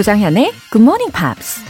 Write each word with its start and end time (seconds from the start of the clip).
조장현의 0.00 0.52
Good 0.70 0.82
Morning 0.82 1.12
Pops. 1.12 1.62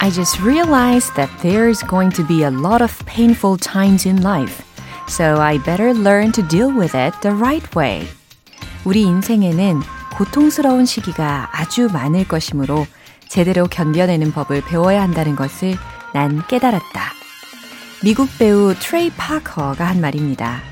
I 0.00 0.10
just 0.10 0.42
realized 0.42 1.14
that 1.14 1.30
there's 1.40 1.86
going 1.86 2.10
to 2.16 2.26
be 2.26 2.42
a 2.42 2.50
lot 2.50 2.82
of 2.82 2.90
painful 3.06 3.58
times 3.58 4.08
in 4.08 4.22
life. 4.22 4.60
So 5.06 5.36
I 5.36 5.58
better 5.58 5.94
learn 5.94 6.32
to 6.32 6.42
deal 6.42 6.74
with 6.74 6.96
it 6.96 7.14
the 7.20 7.36
right 7.36 7.76
way. 7.76 8.08
우리 8.84 9.02
인생에는 9.02 9.82
고통스러운 10.16 10.84
시기가 10.84 11.48
아주 11.52 11.88
많을 11.92 12.26
것이므로 12.26 12.88
제대로 13.28 13.68
견뎌내는 13.68 14.32
법을 14.32 14.62
배워야 14.62 15.00
한다는 15.02 15.36
것을 15.36 15.76
난 16.12 16.44
깨달았다. 16.48 17.19
미국 18.02 18.30
배우 18.38 18.74
트레이 18.74 19.10
파커가 19.10 19.86
한 19.86 20.00
말입니다. 20.00 20.62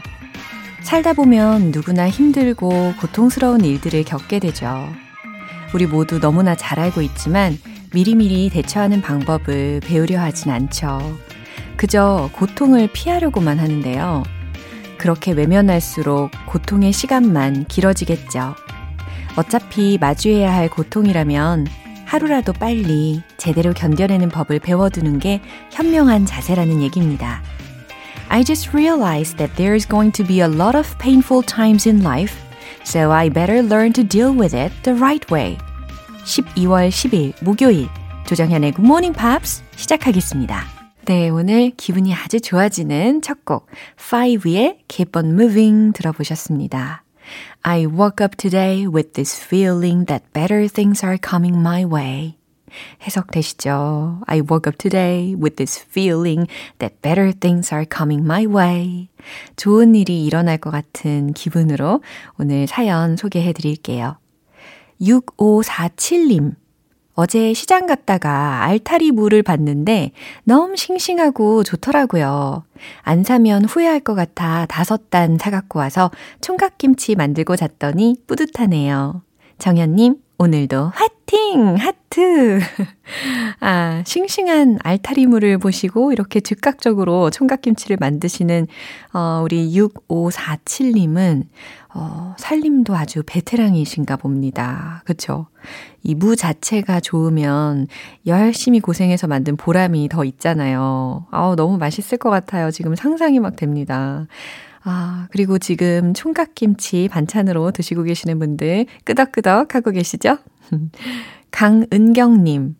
살다 0.80 1.12
보면 1.12 1.72
누구나 1.72 2.08
힘들고 2.08 2.94
고통스러운 2.98 3.66
일들을 3.66 4.04
겪게 4.04 4.38
되죠. 4.38 4.88
우리 5.74 5.86
모두 5.86 6.20
너무나 6.20 6.54
잘 6.54 6.80
알고 6.80 7.02
있지만 7.02 7.58
미리미리 7.92 8.48
대처하는 8.48 9.02
방법을 9.02 9.80
배우려 9.80 10.20
하진 10.20 10.50
않죠. 10.50 11.18
그저 11.76 12.30
고통을 12.32 12.88
피하려고만 12.94 13.58
하는데요. 13.58 14.22
그렇게 14.96 15.32
외면할수록 15.32 16.30
고통의 16.46 16.94
시간만 16.94 17.66
길어지겠죠. 17.66 18.54
어차피 19.36 19.98
마주해야 20.00 20.50
할 20.52 20.70
고통이라면 20.70 21.66
하루라도 22.08 22.54
빨리 22.54 23.22
제대로 23.36 23.74
견뎌내는 23.74 24.30
법을 24.30 24.60
배워두는 24.60 25.18
게 25.18 25.42
현명한 25.70 26.24
자세라는 26.24 26.80
얘기입니다. 26.80 27.42
I 28.30 28.42
just 28.44 28.70
realized 28.70 29.36
that 29.36 29.54
there 29.56 29.74
is 29.74 29.86
going 29.86 30.12
to 30.16 30.26
be 30.26 30.40
a 30.40 30.48
lot 30.48 30.76
of 30.76 30.96
painful 30.98 31.44
times 31.44 31.86
in 31.86 32.00
life, 32.00 32.34
so 32.82 33.12
I 33.12 33.28
better 33.28 33.62
learn 33.62 33.92
to 33.92 34.02
deal 34.02 34.32
with 34.32 34.56
it 34.56 34.74
the 34.84 34.98
right 34.98 35.32
way. 35.32 35.58
12월 36.24 36.88
10일 36.88 37.44
목요일 37.44 37.88
조정현의 38.26 38.72
Good 38.72 38.86
Morning 38.86 39.14
Pops 39.14 39.62
시작하겠습니다. 39.76 40.64
네, 41.04 41.28
오늘 41.28 41.72
기분이 41.76 42.14
아주 42.14 42.40
좋아지는 42.40 43.20
첫 43.20 43.44
곡, 43.44 43.66
Five의 44.00 44.78
Keep 44.88 45.12
on 45.14 45.32
Moving 45.38 45.92
들어보셨습니다. 45.92 47.02
I 47.63 47.85
woke 47.85 48.21
up 48.21 48.35
today 48.35 48.87
with 48.87 49.13
this 49.13 49.37
feeling 49.39 50.05
that 50.05 50.23
better 50.33 50.67
things 50.67 51.03
are 51.03 51.17
coming 51.17 51.61
my 51.61 51.85
way. 51.85 52.37
해석되시죠? 53.01 54.21
I 54.27 54.41
woke 54.41 54.67
up 54.67 54.77
today 54.77 55.35
with 55.35 55.55
this 55.55 55.79
feeling 55.79 56.47
that 56.79 57.01
better 57.01 57.31
things 57.31 57.73
are 57.73 57.85
coming 57.85 58.23
my 58.25 58.45
way. 58.45 59.09
좋은 59.55 59.95
일이 59.95 60.25
일어날 60.25 60.57
것 60.57 60.71
같은 60.71 61.33
기분으로 61.33 62.01
오늘 62.37 62.67
사연 62.67 63.15
소개해 63.15 63.53
드릴게요. 63.53 64.17
6547님. 65.01 66.55
어제 67.20 67.52
시장 67.52 67.86
갔다가 67.86 68.62
알타리 68.62 69.10
물을 69.10 69.42
봤는데 69.42 70.12
너무 70.44 70.76
싱싱하고 70.76 71.64
좋더라고요. 71.64 72.62
안 73.02 73.24
사면 73.24 73.64
후회할 73.64 73.98
것 73.98 74.14
같아 74.14 74.66
다섯 74.66 75.10
단 75.10 75.36
사갖고 75.36 75.80
와서 75.80 76.12
총각김치 76.40 77.16
만들고 77.16 77.56
잤더니 77.56 78.18
뿌듯하네요. 78.28 79.22
정현님, 79.58 80.14
오늘도 80.38 80.92
화 80.94 81.07
팅! 81.28 81.76
하트! 81.76 82.58
아, 83.60 84.02
싱싱한 84.06 84.78
알타리물을 84.82 85.58
보시고 85.58 86.12
이렇게 86.12 86.40
즉각적으로 86.40 87.28
총각김치를 87.28 87.98
만드시는, 88.00 88.66
어, 89.12 89.42
우리 89.44 89.70
6547님은, 89.76 91.44
어, 91.94 92.34
살림도 92.38 92.96
아주 92.96 93.22
베테랑이신가 93.26 94.16
봅니다. 94.16 95.02
그쵸? 95.04 95.46
이 96.02 96.14
무 96.14 96.34
자체가 96.34 97.00
좋으면 97.00 97.88
열심히 98.26 98.80
고생해서 98.80 99.26
만든 99.26 99.56
보람이 99.56 100.08
더 100.08 100.24
있잖아요. 100.24 101.26
아우, 101.30 101.56
너무 101.56 101.76
맛있을 101.76 102.16
것 102.18 102.30
같아요. 102.30 102.70
지금 102.70 102.94
상상이 102.96 103.38
막 103.40 103.56
됩니다. 103.56 104.26
아, 104.84 105.28
그리고 105.30 105.58
지금 105.58 106.14
총각김치 106.14 107.08
반찬으로 107.08 107.72
드시고 107.72 108.04
계시는 108.04 108.38
분들 108.38 108.86
끄덕끄덕 109.04 109.74
하고 109.74 109.90
계시죠? 109.90 110.38
강은경님, 111.50 112.76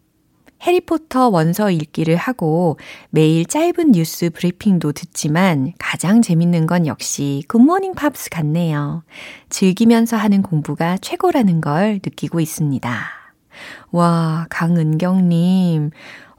해리포터 0.62 1.28
원서 1.28 1.70
읽기를 1.70 2.16
하고 2.16 2.78
매일 3.10 3.46
짧은 3.46 3.92
뉴스 3.92 4.30
브리핑도 4.30 4.92
듣지만 4.92 5.72
가장 5.78 6.20
재밌는 6.20 6.66
건 6.66 6.86
역시 6.86 7.44
굿모닝 7.48 7.94
팝스 7.94 8.30
같네요. 8.30 9.04
즐기면서 9.48 10.16
하는 10.16 10.42
공부가 10.42 10.98
최고라는 10.98 11.60
걸 11.60 11.94
느끼고 11.94 12.40
있습니다. 12.40 13.00
와, 13.90 14.46
강은경님, 14.50 15.90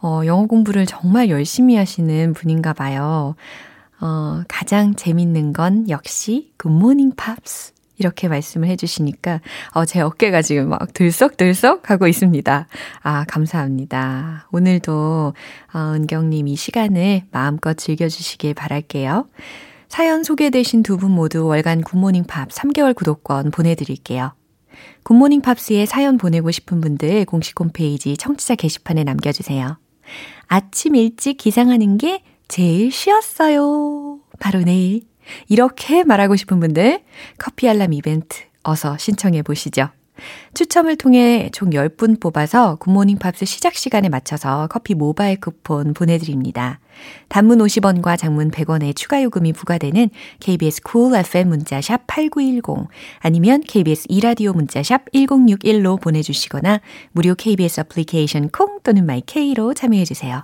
어, 0.02 0.22
영어 0.26 0.46
공부를 0.46 0.86
정말 0.86 1.30
열심히 1.30 1.76
하시는 1.76 2.34
분인가 2.34 2.74
봐요. 2.74 3.36
어, 4.02 4.44
가장 4.48 4.96
재밌는 4.96 5.54
건 5.54 5.90
역시 5.90 6.52
굿모닝 6.58 7.14
팝스. 7.16 7.74
이렇게 7.98 8.30
말씀을 8.30 8.70
해주시니까, 8.70 9.42
어, 9.74 9.84
제 9.84 10.00
어깨가 10.00 10.42
지금 10.42 10.70
막 10.70 10.94
들썩들썩 10.94 11.90
하고 11.90 12.08
있습니다. 12.08 12.68
아, 13.04 13.26
감사합니다. 13.28 14.48
오늘도, 14.54 15.34
어, 15.74 15.80
은경님 15.96 16.48
이 16.48 16.56
시간을 16.56 17.24
마음껏 17.32 17.74
즐겨주시길 17.78 18.54
바랄게요. 18.54 19.28
사연 19.90 20.24
소개되신 20.24 20.82
두 20.84 20.96
분 20.96 21.12
모두 21.12 21.46
월간 21.46 21.82
굿모닝 21.82 22.24
팝 22.24 22.48
3개월 22.50 22.96
구독권 22.96 23.52
보내드릴게요. 23.52 24.32
굿모닝 25.04 25.42
팝스에 25.42 25.86
사연 25.86 26.18
보내고 26.18 26.52
싶은 26.52 26.80
분들 26.80 27.26
공식 27.26 27.60
홈페이지 27.60 28.16
청취자 28.16 28.56
게시판에 28.56 29.04
남겨주세요. 29.04 29.78
아침 30.48 30.96
일찍 30.96 31.36
기상하는 31.38 31.98
게 31.98 32.24
제일 32.50 32.92
쉬었어요. 32.92 34.20
바로 34.40 34.60
내일. 34.62 35.04
이렇게 35.48 36.04
말하고 36.04 36.36
싶은 36.36 36.60
분들 36.60 37.02
커피 37.38 37.70
알람 37.70 37.94
이벤트 37.94 38.40
어서 38.64 38.98
신청해 38.98 39.44
보시죠. 39.44 39.90
추첨을 40.54 40.98
통해 40.98 41.50
총 41.54 41.70
10분 41.70 42.20
뽑아서 42.20 42.76
굿모닝 42.76 43.20
팝스 43.20 43.46
시작 43.46 43.76
시간에 43.76 44.10
맞춰서 44.10 44.68
커피 44.68 44.96
모바일 44.96 45.40
쿠폰 45.40 45.94
보내드립니다. 45.94 46.80
단문 47.30 47.60
50원과 47.60 48.18
장문 48.18 48.52
100원의 48.52 48.96
추가 48.96 49.24
요금이 49.24 49.54
부과되는 49.54 50.10
KBS 50.42 50.82
cool 50.92 51.16
FM 51.16 51.50
문자샵 51.50 52.08
8910 52.08 52.90
아니면 53.20 53.62
KBS 53.62 54.08
이라디오 54.10 54.52
문자샵 54.54 55.12
1061로 55.14 56.02
보내주시거나 56.02 56.82
무료 57.12 57.36
KBS 57.36 57.82
애플리케이션 57.82 58.50
콩 58.50 58.80
또는 58.84 59.06
마이케이로 59.06 59.76
참여해주세요. 59.76 60.44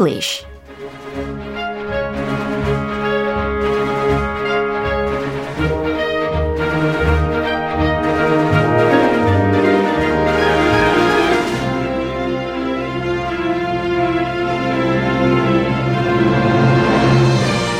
English. 0.00 0.46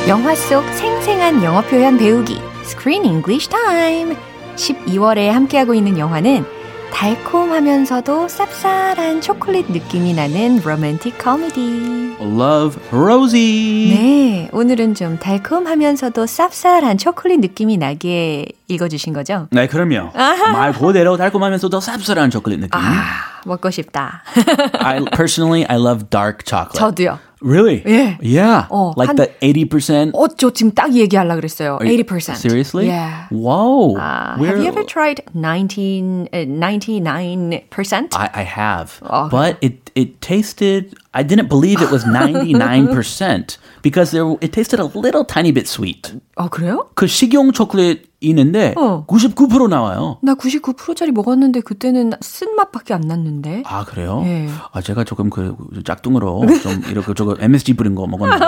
영화 0.07 0.35
속 0.35 0.63
생생한 0.73 1.43
영어 1.43 1.61
표현 1.61 1.97
배우기 1.97 2.39
Screen 2.63 3.03
English 3.03 3.49
Time. 3.49 4.15
12월에 4.55 5.29
함께하고 5.29 5.73
있는 5.73 5.97
영화는 5.97 6.60
달콤하면서도 7.01 8.27
쌉쌀한 8.27 9.23
초콜릿 9.23 9.71
느낌이 9.71 10.13
나는 10.13 10.61
로맨틱 10.63 11.17
코미디. 11.17 12.17
Love 12.21 12.79
Rosie. 12.91 13.89
네, 13.89 14.49
오늘은 14.53 14.93
좀 14.93 15.17
달콤하면서도 15.17 16.25
쌉쌀한 16.25 16.99
초콜릿 16.99 17.39
느낌이 17.39 17.77
나게 17.77 18.45
읽어주신 18.67 19.13
거죠? 19.13 19.47
네, 19.49 19.65
그럼요. 19.65 20.11
말 20.53 20.73
그대로 20.73 21.17
달콤하면서도 21.17 21.79
쌉쌀한 21.79 22.29
초콜릿 22.29 22.59
느낌. 22.59 22.79
아, 22.79 23.01
먹고 23.47 23.71
싶다. 23.71 24.21
I 24.77 25.03
personally 25.05 25.65
I 25.67 25.77
love 25.77 26.07
dark 26.11 26.41
chocolate. 26.45 26.77
저도요. 26.77 27.17
Really? 27.40 27.82
예. 27.86 28.16
Yeah. 28.22 28.66
어, 28.70 28.92
like 28.96 29.08
한- 29.08 29.16
the 29.16 29.28
80%. 29.40 30.12
어, 30.14 30.26
저 30.36 30.50
지금 30.50 30.72
딱 30.72 30.94
얘기하려고 30.94 31.36
그랬어요. 31.40 31.76
Are 31.80 31.84
you- 31.86 31.92
80%. 32.02 32.36
Seriously? 32.38 32.86
Yeah. 32.88 33.28
Whoa. 33.30 33.96
Uh, 33.96 34.36
We're- 34.40 34.48
have 34.56 34.60
you 34.64 34.68
ever 34.72 34.82
tried 34.84 35.20
19, 35.34 36.28
uh, 36.32 36.44
99%? 36.48 38.14
I, 38.16 38.30
I 38.32 38.42
have, 38.42 39.00
Oh, 39.02 39.28
but 39.30 39.58
it 39.60 39.90
it 39.94 40.20
tasted. 40.20 40.94
I 41.14 41.22
didn't 41.22 41.48
believe 41.48 41.80
it 41.80 41.90
was 41.90 42.04
ninety 42.06 42.52
nine 42.52 42.88
percent 42.88 43.56
because 43.82 44.10
there 44.12 44.26
it 44.40 44.52
tasted 44.52 44.80
a 44.80 44.84
little 44.94 45.24
tiny 45.24 45.52
bit 45.52 45.66
sweet. 45.68 46.12
어, 46.36 46.48
그래요? 46.48 46.88
그 46.94 47.06
식용 47.06 47.52
초콜릿 47.52 48.04
있는데 48.21 48.73
어. 48.77 49.05
99% 49.07 49.67
나와요. 49.69 50.17
나 50.21 50.35
99%짜리 50.35 51.11
먹었는데 51.11 51.61
그때는 51.61 52.13
쓴맛밖에 52.21 52.93
안 52.93 53.01
났는데. 53.01 53.63
아 53.65 53.83
그래요? 53.83 54.21
예. 54.25 54.47
아 54.71 54.81
제가 54.81 55.03
조금 55.03 55.29
그 55.29 55.55
짝퉁으로 55.83 56.45
좀 56.61 56.83
이렇게 56.89 57.13
저거 57.13 57.35
MSG 57.39 57.73
뿌린 57.75 57.95
거 57.95 58.07
먹었는데. 58.07 58.45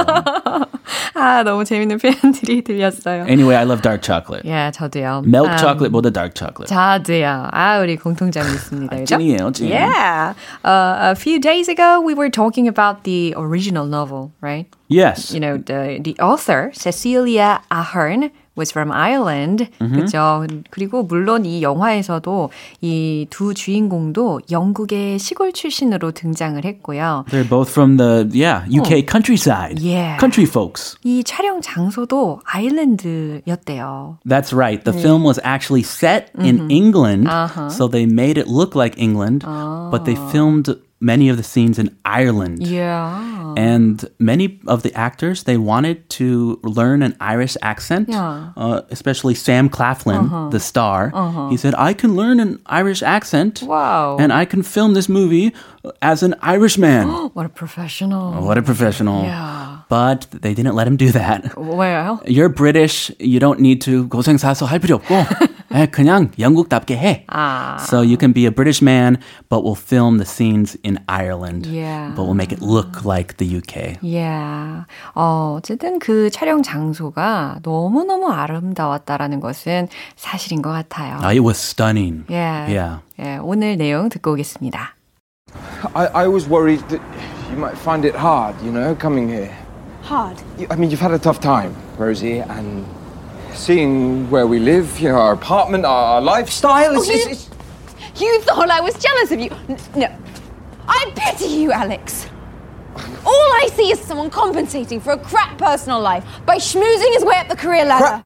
아, 1.16 1.44
너무 1.44 1.64
재밌는 1.64 1.98
표현들이 2.00 2.64
들렸어요. 2.64 3.26
Anyway, 3.28 3.56
I 3.56 3.64
love 3.64 3.82
dark 3.82 4.02
chocolate. 4.04 4.50
예, 4.50 4.72
저도요. 4.72 5.24
Milk 5.26 5.52
음, 5.52 5.58
chocolate보다 5.58 6.10
dark 6.10 6.34
chocolate. 6.36 6.68
저도요. 6.68 7.50
아, 7.52 7.80
우리 7.80 7.96
공통점이 7.96 8.46
있습니다. 8.48 8.96
그죠? 8.98 9.18
찐이에요, 9.18 9.52
찐. 9.52 9.70
Yeah. 9.72 10.34
Uh, 10.66 11.12
a 11.12 11.16
few 11.16 11.40
days 11.40 11.70
ago, 11.70 12.02
we 12.02 12.14
were 12.14 12.30
talking 12.30 12.68
about 12.68 13.04
the 13.04 13.34
original 13.38 13.86
novel, 13.86 14.32
right? 14.42 14.68
Yes. 14.90 15.34
You 15.34 15.40
know, 15.40 15.58
the, 15.58 16.00
the 16.04 16.16
author, 16.20 16.72
Cecilia 16.74 17.62
Ahern, 17.72 18.32
was 18.58 18.72
from 18.72 18.92
Ireland. 18.92 19.70
그죠? 19.80 20.46
그리고 20.70 21.04
물론 21.04 21.46
이 21.46 21.62
영화에서도 21.62 22.50
이 22.82 23.28
두 23.30 23.54
주인공도 23.54 24.42
영국의 24.52 25.18
시골 25.20 25.54
출신으로 25.54 26.12
등장을 26.12 26.64
했고요. 26.64 27.26
They're 27.30 27.48
both 27.50 27.72
from 27.72 27.98
the 27.98 28.30
yeah 28.34 28.66
UK 28.70 29.06
countryside. 29.10 29.80
Yeah. 29.82 30.18
Country 30.20 30.46
folks. 30.46 30.98
이 31.04 31.24
촬영 31.24 31.62
장소도 31.62 32.42
아일랜드였대요. 32.46 34.18
That's 34.28 34.54
right. 34.54 34.84
The 34.84 34.94
film 34.94 35.24
was 35.24 35.40
actually 35.44 35.84
set 35.84 36.32
in 36.38 36.70
England, 36.70 37.28
so 37.72 37.88
they 37.88 38.06
made 38.06 38.38
it 38.38 38.48
look 38.48 38.76
like 38.76 38.98
England, 38.98 39.44
but 39.92 40.06
they 40.06 40.16
filmed 40.32 40.76
many 41.03 41.29
of 41.29 41.37
the 41.37 41.45
scenes 41.45 41.79
in 41.79 41.95
Ireland. 42.05 42.67
Yeah. 42.67 43.55
And 43.57 44.03
many 44.19 44.59
of 44.67 44.83
the 44.83 44.93
actors, 44.95 45.45
they 45.45 45.57
wanted 45.57 46.09
to 46.19 46.59
learn 46.65 47.03
an 47.03 47.15
Irish 47.21 47.57
accent, 47.63 48.09
Yeah. 48.11 48.51
uh, 48.57 48.83
especially 48.91 49.35
Sam 49.35 49.69
Claflin, 49.71 50.51
the 50.51 50.59
star. 50.59 51.13
He 51.51 51.57
said, 51.57 51.75
I 51.79 51.95
can 51.95 52.17
learn 52.17 52.41
an 52.41 52.59
Irish 52.67 53.03
accent 53.03 53.63
Wow. 53.63 54.17
and 54.19 54.33
I 54.33 54.45
can 54.45 54.63
film 54.67 54.95
this 54.95 55.09
movie 55.09 55.55
as 56.03 56.23
an 56.27 56.35
Irishman. 56.43 57.07
What 57.33 57.47
a 57.47 57.49
professional. 57.49 58.43
what 58.43 58.59
a 58.59 58.63
professional. 58.63 59.23
Yeah. 59.23 59.87
But 59.89 60.27
they 60.43 60.53
didn't 60.53 60.75
let 60.75 60.87
him 60.87 60.97
do 60.99 61.11
that. 61.13 61.55
왜요? 61.55 62.21
You're 62.27 62.51
British. 62.51 63.11
You 63.19 63.39
don't 63.39 63.61
need 63.61 63.81
to 63.87 64.09
고생사서 64.09 64.67
할 64.67 64.81
필요 64.81 64.97
없고 64.99 65.15
에, 65.15 65.49
그냥 65.91 66.31
영국답게 66.39 66.97
해. 66.97 67.25
아. 67.29 67.77
So 67.81 68.01
you 68.03 68.17
can 68.19 68.33
be 68.33 68.47
a 68.47 68.51
British 68.51 68.83
man, 68.83 69.19
but 69.49 69.63
we'll 69.63 69.75
film 69.79 70.19
the 70.19 70.25
scenes 70.27 70.77
in 70.83 70.99
Ireland. 71.09 71.67
Yeah. 71.67 72.13
But 72.17 72.25
we'll 72.25 72.35
make 72.35 72.53
it 72.53 72.63
look 72.63 73.05
like 73.05 73.37
the 73.37 73.47
UK. 73.47 73.99
Yeah. 74.03 74.85
어, 75.15 75.57
어쨌든 75.59 75.99
그 75.99 76.31
촬영 76.31 76.63
장소가 76.63 77.59
너무너무 77.63 78.29
아름다웠다라는 78.33 79.41
것은 79.41 79.89
사실인 80.17 80.63
것 80.63 80.71
같아요. 80.71 81.19
Uh, 81.23 81.33
it 81.33 81.41
was 81.45 81.59
stunning. 81.59 82.25
Yeah. 82.29 82.69
Yeah. 82.71 82.99
예, 83.21 83.39
오늘 83.43 83.77
내용 83.77 84.09
듣고 84.09 84.33
오겠습니다. 84.33 84.95
I, 85.95 86.07
I 86.15 86.29
was 86.29 86.47
worried 86.49 86.81
that 86.89 87.01
you 87.51 87.57
might 87.59 87.77
find 87.79 88.05
it 88.07 88.15
hard, 88.15 88.55
you 88.63 88.71
know, 88.71 88.95
coming 88.95 89.29
here. 89.29 89.51
Hard. 90.03 90.37
You- 90.59 90.67
I 90.71 90.77
mean, 90.77 90.91
you've 90.91 91.01
had 91.01 91.13
a 91.13 91.19
tough 91.19 91.41
time, 91.41 91.75
Rosie, 91.99 92.39
and 92.41 92.85
seeing 93.56 94.30
where 94.30 94.48
we 94.48 94.60
live, 94.60 95.00
you 95.00 95.10
know, 95.10 95.16
our 95.20 95.34
apartment, 95.34 95.86
our, 95.86 96.16
our 96.16 96.22
lifestyle. 96.22 96.96
It's, 96.96 97.10
Oh, 97.10 97.14
you- 97.14 97.30
it's, 97.30 97.50
You 98.22 98.42
thought 98.42 98.70
I 98.70 98.82
was 98.82 98.94
jealous 98.96 99.32
of 99.32 99.40
you. 99.40 99.50
No. 99.96 100.08
I 100.88 101.12
pity 101.16 101.46
you, 101.46 101.72
Alex. 101.72 102.28
All 103.26 103.50
I 103.64 103.70
see 103.74 103.92
is 103.92 104.00
someone 104.00 104.30
compensating 104.30 105.00
for 105.00 105.14
a 105.14 105.18
crap 105.18 105.58
personal 105.58 106.00
life 106.02 106.24
by 106.46 106.58
schmoozing 106.58 107.14
his 107.14 107.24
way 107.26 107.36
up 107.38 107.48
the 107.48 107.56
career 107.56 107.86
ladder. 107.86 108.24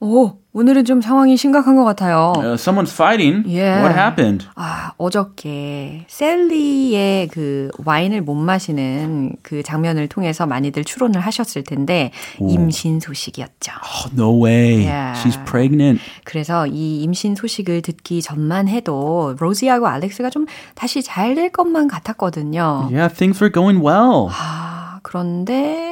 오, 0.00 0.38
오늘은 0.52 0.84
좀 0.84 1.00
상황이 1.00 1.36
심각한 1.36 1.74
것 1.74 1.82
같아요. 1.82 2.32
Uh, 2.36 2.54
someone's 2.54 2.92
fighting. 2.92 3.42
Yeah. 3.48 3.82
What 3.82 3.98
happened? 3.98 4.46
아, 4.54 4.92
어저께 4.96 6.04
셀리의 6.06 7.26
그 7.28 7.68
와인을 7.84 8.22
못 8.22 8.34
마시는 8.36 9.32
그 9.42 9.64
장면을 9.64 10.06
통해서 10.06 10.46
많이들 10.46 10.84
추론을 10.84 11.20
하셨을 11.20 11.64
텐데 11.64 12.12
임신 12.38 13.00
소식이었죠. 13.00 13.72
Oh, 13.82 14.10
no 14.14 14.44
way. 14.44 14.84
Yeah. 14.86 15.20
She's 15.20 15.36
pregnant. 15.44 16.00
그래서 16.24 16.68
이 16.68 17.02
임신 17.02 17.34
소식을 17.34 17.82
듣기 17.82 18.22
전만 18.22 18.68
해도 18.68 19.34
로지하고 19.40 19.88
알렉스가 19.88 20.30
좀 20.30 20.46
다시 20.76 21.02
잘 21.02 21.34
될 21.34 21.50
것만 21.50 21.88
같았거든요. 21.88 22.88
Yeah, 22.90 23.12
things 23.12 23.42
were 23.42 23.52
going 23.52 23.84
well. 23.84 24.28
아, 24.30 25.00
그런데 25.02 25.87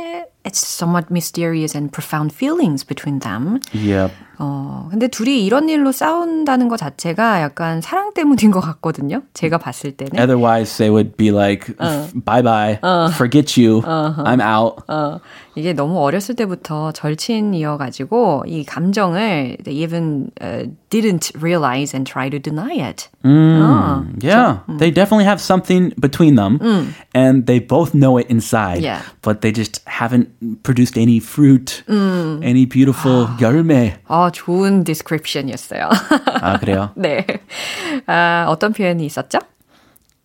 it's 0.46 0.60
somewhat 0.60 1.12
mysterious 1.12 1.76
and 1.76 1.92
profound 1.92 2.34
feelings 2.34 2.84
between 2.84 3.20
them. 3.20 3.60
Yep. 3.74 4.12
어, 4.40 4.88
근데 4.90 5.08
둘이 5.08 5.46
이런 5.46 5.70
일로 5.70 5.92
싸운다는 5.92 6.68
것 6.68 6.78
자체가 6.78 7.42
약간 7.42 7.80
사랑 7.80 8.12
때문인 8.14 8.50
것 8.50 8.60
같거든요. 8.60 9.22
제가 9.36 9.60
봤을 9.60 9.92
때는. 9.92 10.20
Otherwise, 10.20 10.78
they 10.78 10.90
would 10.90 11.16
be 11.16 11.30
like, 11.30 11.76
bye 12.26 12.42
bye, 12.42 12.80
forget 13.14 13.56
you, 13.56 13.82
I'm 13.86 14.42
out. 14.42 14.84
어, 14.88 15.20
이게 15.57 15.73
너무 15.73 15.99
어렸을 16.03 16.35
때부터 16.37 16.93
절친이어가지고 16.93 18.45
이 18.47 18.65
감정을 18.65 19.57
they 19.65 19.83
even 19.83 20.31
uh, 20.43 20.69
didn't 20.91 21.33
realize 21.41 21.95
and 21.97 22.05
try 22.11 22.29
to 22.29 22.39
deny 22.39 22.75
it. 22.77 23.09
어, 23.25 24.05
Yeah, 24.23 24.61
they 24.79 24.91
definitely 24.93 25.25
have 25.25 25.41
something 25.41 25.93
between 25.99 26.37
them, 26.37 26.59
and 27.15 27.47
they 27.47 27.59
both 27.59 27.93
know 27.95 28.19
it 28.19 28.29
inside. 28.31 28.83
Yeah. 28.83 29.01
But 29.23 29.41
they 29.41 29.51
just 29.51 29.81
haven't 29.89 30.29
produced 30.63 30.99
any 30.99 31.19
fruit, 31.21 31.83
any 31.89 32.67
beautiful 32.67 33.27
열매. 33.41 33.97
아, 34.09 34.31
좋은 34.31 34.85
description이었어요. 34.85 35.89
아 36.43 36.59
그래요? 36.59 36.91
네. 36.97 37.27
아, 38.07 38.45
어떤 38.49 38.73
표현이 38.73 39.05
있었죠? 39.07 39.39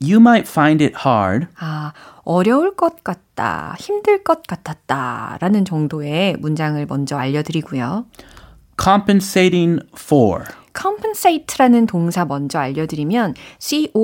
You 0.04 0.18
might 0.20 0.50
find 0.50 0.84
it 0.84 0.96
hard. 1.06 1.48
아, 1.60 1.94
어려울 2.24 2.76
것 2.76 3.04
같다, 3.04 3.76
힘들 3.80 4.24
것 4.24 4.44
같았다 4.48 5.38
라는 5.40 5.64
정도의 5.64 6.38
문장을 6.38 6.84
먼저 6.88 7.18
알려드리고요. 7.18 8.06
Compensating 8.82 9.82
for. 9.96 10.44
compensate라는 10.76 11.86
동사 11.86 12.26
먼저 12.26 12.58
알려드리면 12.60 13.36
C-O-M-P-E-N-S-A-T-E 13.60 14.02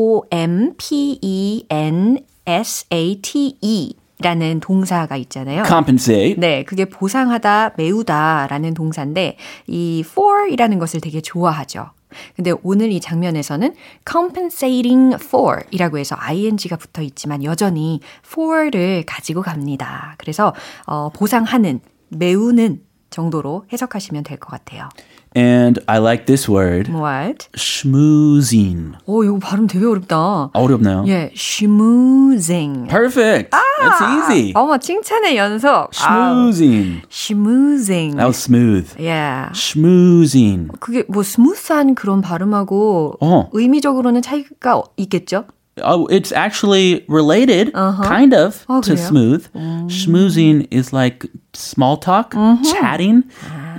라는 4.20 4.60
동사가 4.60 5.16
있잖아요. 5.18 5.63
Compensate. 5.66 6.36
네, 6.38 6.63
그게 6.63 6.86
보상하다, 6.86 7.74
메우다 7.77 8.48
라는 8.50 8.74
동사인데 8.74 9.38
이 9.68 10.04
for 10.06 10.51
이라는 10.51 10.80
것을 10.80 11.01
되게 11.01 11.22
좋아하죠. 11.22 11.92
근데 12.35 12.53
오늘 12.63 12.91
이 12.91 12.99
장면에서는 12.99 13.75
compensating 14.09 15.15
for 15.23 15.63
이라고 15.71 15.97
해서 15.97 16.15
ing가 16.19 16.75
붙어 16.77 17.01
있지만 17.01 17.43
여전히 17.43 17.99
for를 18.25 19.03
가지고 19.05 19.41
갑니다. 19.41 20.15
그래서 20.17 20.53
어, 20.85 21.09
보상하는, 21.09 21.79
메우는 22.09 22.81
정도로 23.09 23.65
해석하시면 23.71 24.23
될 24.23 24.37
것 24.39 24.49
같아요. 24.49 24.89
And 25.35 25.78
I 25.88 25.97
like 25.97 26.26
this 26.26 26.47
word. 26.47 26.88
What? 26.92 27.49
schmoozing. 27.56 28.97
오, 29.06 29.25
이거 29.25 29.38
발음 29.38 29.66
되게 29.66 29.87
어렵다. 29.87 30.50
어렵나요? 30.52 31.04
예, 31.06 31.30
schmoozing. 31.35 32.87
Perfect. 32.88 33.50
That's 33.50 34.02
easy. 34.02 34.52
어머, 34.54 34.76
칭찬의 34.76 35.38
연속. 35.38 35.90
아우, 36.04 36.50
schmoozing. 36.50 37.02
schmoozing. 37.09 38.16
That 38.16 38.26
was 38.26 38.37
smooth. 38.37 38.92
예. 39.00 39.49
schmoozing. 39.54 40.68
그게 40.80 41.04
뭐 41.09 41.23
스무스한 41.23 41.94
그런 41.94 42.21
발음하고 42.21 43.14
어. 43.21 43.49
의미적으로는 43.52 44.21
차이가 44.21 44.82
있겠죠? 44.99 45.47
Oh, 45.82 46.06
it's 46.09 46.32
actually 46.32 47.02
related, 47.09 47.73
kind 47.73 48.35
of, 48.35 48.62
어, 48.68 48.82
to 48.82 48.92
그래요? 48.92 49.06
smooth. 49.09 49.49
Schmoozing 49.88 50.68
is 50.71 50.92
like 50.92 51.26
small 51.54 51.97
talk, 51.97 52.35
chatting, 52.62 53.25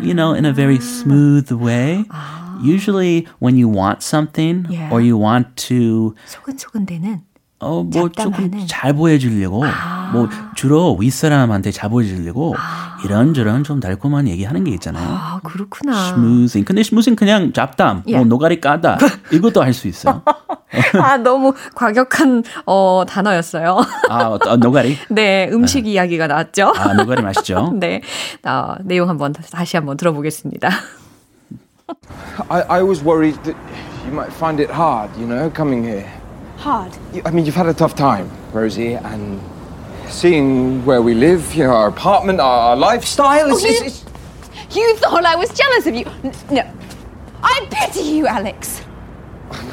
you 0.01 0.13
know, 0.13 0.33
in 0.33 0.45
a 0.45 0.53
very 0.53 0.79
smooth 0.79 1.51
way. 1.51 2.05
Usually 2.61 3.27
when 3.39 3.57
you 3.57 3.67
want 3.67 4.01
something 4.03 4.65
Yeah. 4.69 4.89
or 4.91 5.01
you 5.01 5.17
want 5.17 5.55
to 5.67 6.15
소근소근대는 6.27 7.21
어, 7.60 7.82
뭐 7.82 8.08
조금. 8.10 8.50
잘 8.68 8.92
보여주려고 8.94 9.64
뭐 10.12 10.28
주로 10.54 10.96
윗사람한테 10.96 11.72
잘 11.72 11.90
보여주려고 11.90 12.54
이런저런 13.04 13.64
좀 13.64 13.80
달콤한 13.80 14.28
얘기하는 14.28 14.62
게 14.64 14.70
있잖아요. 14.72 15.06
아, 15.08 15.40
그렇구나. 15.42 16.10
Schmoozing. 16.10 16.64
근데 16.64 16.82
schmoozing 16.84 17.16
그냥 17.16 17.52
잡담, 17.52 18.04
예. 18.06 18.16
뭐 18.16 18.24
노가리 18.24 18.60
까다 18.60 18.98
이것도 19.32 19.60
할 19.62 19.72
수 19.74 19.88
있어. 19.88 20.22
아, 21.02 21.16
너무 21.16 21.52
과격한 21.74 22.44
어, 22.66 23.02
단어였어요. 23.08 23.78
아, 24.08 24.38
어, 24.46 24.56
노가리. 24.56 24.96
네, 25.10 25.48
음식 25.52 25.86
이야기가 25.86 26.26
나왔죠. 26.28 26.72
아, 26.76 26.94
노가리 26.94 27.22
맛있죠. 27.22 27.72
네, 27.74 28.02
어, 28.44 28.74
내용 28.84 29.08
한번 29.08 29.32
다시 29.32 29.76
한번 29.76 29.96
들어보겠습니다. 29.96 30.68
I, 32.48 32.62
I 32.68 32.82
was 32.82 33.02
worried 33.02 33.38
that 33.44 33.56
you 34.04 34.12
might 34.12 34.32
find 34.34 34.60
it 34.62 34.70
hard, 34.72 35.10
you 35.18 35.26
know, 35.26 35.50
coming 35.54 35.84
here. 35.84 36.06
Hard. 36.57 36.91
You, 37.13 37.21
I 37.25 37.31
mean, 37.31 37.45
you've 37.45 37.55
had 37.55 37.67
a 37.67 37.73
tough 37.73 37.95
time, 37.95 38.29
Rosie, 38.53 38.93
and 38.93 39.39
seeing 40.09 40.85
where 40.85 41.01
we 41.01 41.13
live, 41.13 41.53
you 41.55 41.63
know, 41.65 41.71
our 41.73 41.87
apartment, 41.89 42.39
our, 42.39 42.69
our 42.71 42.75
lifestyle. 42.75 43.51
It's, 43.51 43.63
Oh, 43.63 43.67
it's, 43.67 43.79
you- 43.81 43.85
it's, 43.87 44.05
You 44.75 44.95
thought 44.97 45.25
I 45.25 45.35
was 45.35 45.49
jealous 45.53 45.85
of 45.87 45.93
you. 45.95 46.05
N- 46.23 46.33
No. 46.49 46.63
I 47.43 47.67
pity 47.69 48.01
you, 48.01 48.25
Alex. 48.27 48.81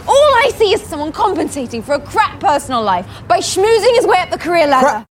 All 0.07 0.31
I 0.45 0.51
see 0.59 0.75
is 0.75 0.83
someone 0.83 1.13
compensating 1.13 1.81
for 1.83 1.95
a 1.95 2.01
crap 2.01 2.41
personal 2.41 2.83
life 2.83 3.07
by 3.29 3.39
schmoozing 3.39 3.95
his 3.97 4.05
way 4.07 4.19
up 4.21 4.31
the 4.31 4.39
career 4.39 4.67
ladder. 4.67 5.07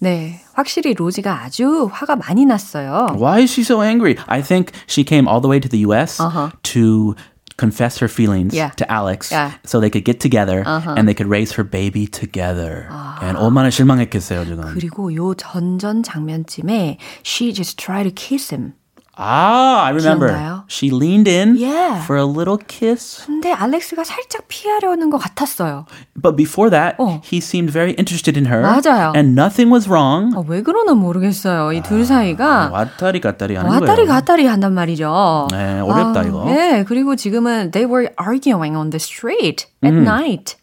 네, 0.00 0.40
확실히 0.54 0.92
로지가 0.94 1.44
아주 1.44 1.88
화가 1.92 2.16
많이 2.16 2.44
났어요. 2.46 3.08
Why 3.16 3.40
is 3.42 3.52
she 3.52 3.62
so 3.62 3.80
angry? 3.80 4.16
I 4.28 4.42
think 4.42 4.72
she 4.86 5.04
came 5.04 5.28
all 5.28 5.40
the 5.40 5.48
way 5.48 5.60
to 5.60 5.68
the 5.68 5.78
US 5.86 6.18
Uh-huh. 6.20 6.50
to 6.74 7.14
confess 7.58 7.98
her 7.98 8.08
feelings 8.08 8.52
Yeah. 8.52 8.70
to 8.76 8.90
Alex 8.90 9.30
Yeah. 9.30 9.46
Uh-huh. 9.46 9.58
so 9.64 9.78
they 9.80 9.88
could 9.90 10.04
get 10.04 10.18
together 10.18 10.64
and 10.66 11.06
they 11.06 11.14
could 11.14 11.28
raise 11.30 11.52
her 11.54 11.62
baby 11.62 12.06
together. 12.06 12.88
And 13.22 13.38
얼마나 13.38 13.70
실망했겠어요, 13.70 14.44
지금. 14.44 14.74
그리고 14.74 15.14
요 15.14 15.34
전전 15.34 16.02
장면쯤에 16.02 16.98
she 17.22 17.52
just 17.52 17.78
tried 17.78 18.04
to 18.04 18.10
kiss 18.10 18.50
him. 18.52 18.74
Ah, 19.21 19.83
I 19.83 19.91
remember. 19.91 20.27
기억나요? 20.31 20.63
She 20.69 20.89
leaned 20.89 21.27
in 21.27 21.57
Yeah. 21.59 22.01
for 22.05 22.15
a 22.17 22.23
little 22.23 22.57
kiss. 22.57 23.25
근데 23.25 23.51
알렉스가 23.51 24.05
살짝 24.05 24.47
피하려는 24.47 25.09
것 25.09 25.17
같았어요. 25.17 25.85
But 26.15 26.37
before 26.37 26.69
that, 26.71 26.95
어. 26.99 27.19
he 27.25 27.39
seemed 27.43 27.69
very 27.73 27.91
interested 27.99 28.39
in 28.39 28.45
her. 28.47 28.61
맞아요. 28.63 29.11
And 29.13 29.35
nothing 29.37 29.69
was 29.73 29.89
wrong. 29.89 30.31
어, 30.37 30.45
왜 30.47 30.61
그러나 30.63 30.93
모르겠어요. 30.93 31.73
이둘 31.73 32.05
사이가 32.05 32.69
왔다리 32.71 33.19
갔다리 33.19 33.55
하는 33.55 33.69
왔다리 33.71 34.05
거예요. 34.05 34.07
갔다리 34.07 34.45
한단 34.45 34.73
말이죠. 34.73 35.47
네, 35.51 35.81
어렵다, 35.81 36.23
이거. 36.23 36.45
네, 36.45 36.85
그리고 36.87 37.17
지금은 37.17 37.71
they 37.71 37.85
were 37.91 38.07
arguing 38.17 38.77
on 38.77 38.89
the 38.89 38.99
street 39.03 39.67
at 39.83 39.91
음. 39.93 40.03
night. 40.07 40.55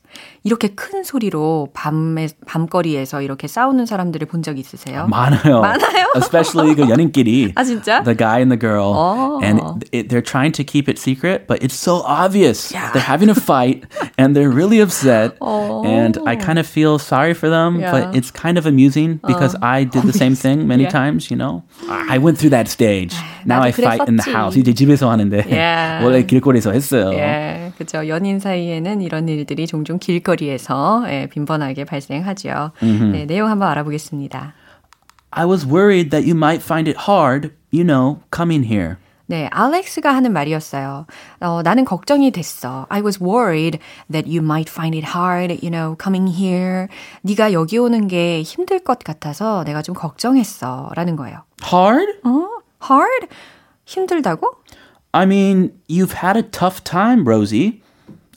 이렇게 0.46 0.68
큰 0.68 1.02
소리로 1.02 1.70
밤에 1.74 2.28
밤거리에서 2.46 3.20
이렇게 3.20 3.48
싸우는 3.48 3.84
사람들을 3.84 4.28
본 4.28 4.42
적 4.46 4.58
있으세요? 4.58 5.08
많아요. 5.08 5.60
많아요? 5.60 6.06
Especially 6.16 6.76
그 6.76 6.88
연인끼리. 6.88 7.50
아, 7.56 7.64
진짜? 7.64 8.00
The 8.04 8.16
guy 8.16 8.38
and 8.38 8.50
the 8.54 8.58
girl. 8.60 8.94
어. 8.94 9.40
And 9.42 9.60
it, 9.92 10.08
they're 10.08 10.22
trying 10.22 10.52
to 10.52 10.62
keep 10.62 10.88
it 10.88 11.00
secret, 11.00 11.48
but 11.48 11.58
it's 11.64 11.74
so 11.74 12.02
obvious. 12.06 12.70
They're 12.70 13.02
having 13.02 13.28
a 13.28 13.34
fight 13.34 13.82
and 14.18 14.36
they're 14.36 14.48
really 14.48 14.78
upset. 14.80 15.34
And 15.42 16.16
I 16.26 16.36
kind 16.36 16.60
of 16.60 16.66
feel 16.68 16.98
sorry 17.02 17.34
for 17.34 17.50
them, 17.50 17.80
Yeah. 17.80 17.90
but 17.90 18.14
it's 18.14 18.30
kind 18.30 18.56
of 18.56 18.66
amusing 18.70 19.18
because 19.26 19.56
I 19.60 19.82
did 19.82 20.06
the 20.06 20.14
same 20.14 20.36
thing 20.38 20.68
many 20.70 20.84
Yeah. 20.86 20.94
times, 20.94 21.26
you 21.28 21.34
know? 21.36 21.64
I 21.90 22.18
went 22.22 22.38
through 22.38 22.54
that 22.54 22.70
stage. 22.70 23.18
Now 23.44 23.62
I 23.66 23.72
fight 23.74 24.06
in 24.06 24.14
the 24.14 24.22
그랬었지. 24.22 24.30
house. 24.30 24.54
이제 24.54 24.72
집에서 24.74 25.10
하는데 25.10 25.42
Yeah. 25.50 26.04
원래 26.06 26.22
길거리에서 26.22 26.70
했어요. 26.70 27.10
예, 27.18 27.65
그죠. 27.76 28.08
연인 28.08 28.38
사이에는 28.40 29.00
이런 29.02 29.28
일들이 29.28 29.66
종종 29.66 29.98
길거리에서 29.98 31.04
예, 31.08 31.28
빈번하게 31.30 31.84
발생하죠. 31.84 32.72
네, 33.12 33.26
내용 33.26 33.48
한번 33.50 33.68
알아보겠습니다. 33.68 34.54
I 35.30 35.46
was 35.46 35.66
worried 35.66 36.10
that 36.10 36.26
you 36.28 36.36
might 36.36 36.62
find 36.62 36.88
it 36.88 36.98
hard, 37.08 37.50
you 37.72 37.84
know, 37.84 38.20
coming 38.34 38.66
here. 38.66 38.96
네, 39.28 39.48
알렉스가 39.50 40.14
하는 40.14 40.32
말이었어요. 40.32 41.04
어, 41.40 41.62
나는 41.62 41.84
걱정이 41.84 42.30
됐어. 42.30 42.86
I 42.88 43.02
was 43.02 43.22
worried 43.22 43.80
that 44.10 44.28
you 44.28 44.38
might 44.38 44.70
find 44.70 44.96
it 44.96 45.06
hard, 45.06 45.52
you 45.62 45.70
know, 45.70 45.96
coming 46.00 46.30
here. 46.30 46.86
네가 47.22 47.52
여기 47.52 47.76
오는 47.76 48.06
게 48.06 48.42
힘들 48.42 48.78
것 48.78 49.00
같아서 49.00 49.64
내가 49.64 49.82
좀 49.82 49.94
걱정했어. 49.96 50.90
라는 50.94 51.16
거예요. 51.16 51.42
Hard? 51.64 52.20
어? 52.24 52.48
hard? 52.88 53.26
힘들다고? 53.84 54.52
I 55.15 55.25
mean, 55.25 55.71
you've 55.87 56.13
had 56.13 56.37
a 56.37 56.43
tough 56.43 56.83
time, 56.83 57.25
Rosie. 57.27 57.81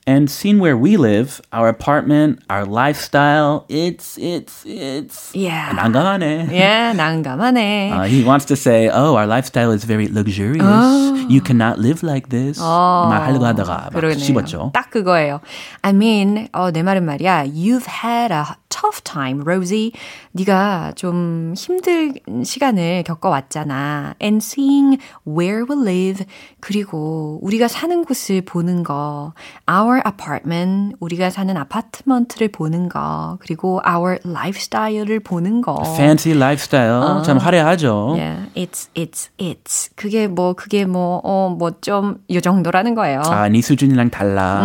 And 0.07 0.29
seen 0.29 0.59
where 0.59 0.77
we 0.77 0.97
live, 0.97 1.41
our 1.51 1.67
apartment, 1.67 2.37
our 2.47 2.63
lifestyle, 2.63 3.65
it's, 3.69 4.19
it's, 4.19 4.63
it's. 4.63 5.33
Yeah. 5.33 5.73
난감하네. 5.73 6.49
예, 6.51 6.93
난감하네. 6.93 7.91
Uh, 7.91 8.03
he 8.03 8.23
wants 8.23 8.45
to 8.45 8.55
say, 8.55 8.87
oh, 8.87 9.15
our 9.15 9.25
lifestyle 9.25 9.71
is 9.71 9.83
very 9.83 10.07
luxurious. 10.07 11.25
You 11.27 11.41
cannot 11.41 11.79
live 11.79 12.03
like 12.03 12.29
this. 12.29 12.59
말하려고 12.61 13.47
하다가 13.47 13.89
막 13.91 13.93
그러네요. 13.93 14.19
씹었죠. 14.19 14.73
딱 14.75 14.91
그거예요. 14.91 15.41
I 15.81 15.91
mean, 15.91 16.49
어, 16.53 16.69
내 16.69 16.83
말은 16.83 17.03
말이야. 17.03 17.45
You've 17.47 17.87
had 17.87 18.31
a 18.31 18.45
tough 18.70 19.02
time, 19.04 19.42
Rosie. 19.42 19.92
네가 20.32 20.92
좀 20.96 21.52
힘든 21.56 22.14
시간을 22.44 23.02
겪어왔잖아. 23.02 24.14
And 24.22 24.42
seeing 24.42 24.98
where 25.26 25.64
we 25.68 25.76
live. 25.76 26.24
그리고 26.60 27.38
우리가 27.42 27.68
사는 27.68 28.04
곳을 28.04 28.40
보는 28.42 28.82
거. 28.82 29.34
Our 29.70 30.00
apartment. 30.06 30.96
우리가 31.00 31.30
사는 31.30 31.54
아파트먼트를 31.56 32.48
보는 32.48 32.88
거. 32.88 33.36
그리고 33.40 33.80
our 33.86 34.18
lifestyle을 34.24 35.20
보는 35.20 35.60
거. 35.60 35.82
Fancy 35.96 36.36
lifestyle. 36.36 37.22
참 37.24 37.38
화려하죠. 37.38 38.14
Yeah, 38.16 38.46
it's, 38.54 38.88
it's, 38.94 39.28
it's. 39.38 39.90
그게 39.96 40.26
뭐, 40.28 40.54
그게 40.54 40.84
뭐, 40.86 41.20
어, 41.24 41.54
뭐 41.58 41.72
좀, 41.80 42.18
이 42.28 42.40
정도라는 42.40 42.94
거예요. 42.94 43.20
아, 43.24 43.48
네 43.48 43.60
수준이랑 43.60 44.10
달라. 44.10 44.60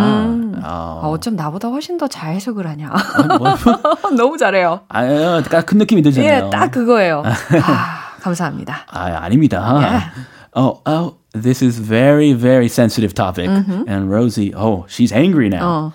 아, 0.61 0.99
어. 1.03 1.09
어쩜 1.09 1.35
나보다 1.35 1.67
훨씬 1.69 1.97
더 1.97 2.05
잘 2.07 2.33
해석을 2.35 2.67
하냐. 2.67 2.91
뭐, 3.39 3.47
너무 4.15 4.37
잘해요. 4.37 4.81
아, 4.89 5.41
큰 5.65 5.77
느낌이 5.77 6.01
들잖아요. 6.01 6.45
예, 6.45 6.49
딱 6.49 6.71
그거예요. 6.71 7.23
아, 7.25 8.17
감사합니다. 8.21 8.85
아, 8.89 9.23
아닙니다. 9.23 10.11
Oh, 10.55 10.81
oh, 10.85 11.15
this 11.33 11.61
is 11.63 11.79
very, 11.79 12.33
very 12.33 12.67
sensitive 12.67 13.13
topic. 13.13 13.49
And 13.49 14.09
Rosie, 14.09 14.53
oh, 14.55 14.85
she's 14.87 15.11
angry 15.11 15.49
now. 15.49 15.63
어. 15.63 15.93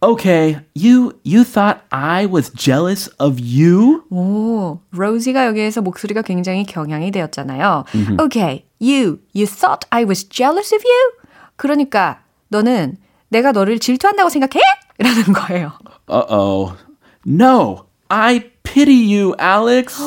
Okay, 0.00 0.60
you 0.74 1.18
you 1.24 1.42
thought 1.42 1.80
I 1.90 2.26
was 2.26 2.52
jealous 2.54 3.10
of 3.18 3.40
you? 3.40 4.04
오, 4.12 4.78
로지가 4.92 5.46
여기에서 5.46 5.80
목소리가 5.82 6.22
굉장히 6.22 6.64
경향이 6.64 7.10
되었잖아요. 7.10 7.84
Okay, 8.20 8.64
you, 8.78 9.18
you 9.34 9.44
thought 9.46 9.88
I 9.90 10.04
was 10.04 10.22
jealous 10.28 10.72
of 10.72 10.84
you? 10.86 11.12
그러니까 11.56 12.20
너는 12.48 12.96
내가 13.30 13.50
너를 13.50 13.80
질투한다고 13.80 14.28
생각해? 14.28 14.62
라는 14.98 15.32
거예요. 15.32 15.72
Uh-oh. 16.08 16.74
No, 17.30 17.84
I 18.08 18.40
pity 18.62 18.94
you, 18.94 19.34
Alex. 19.38 20.00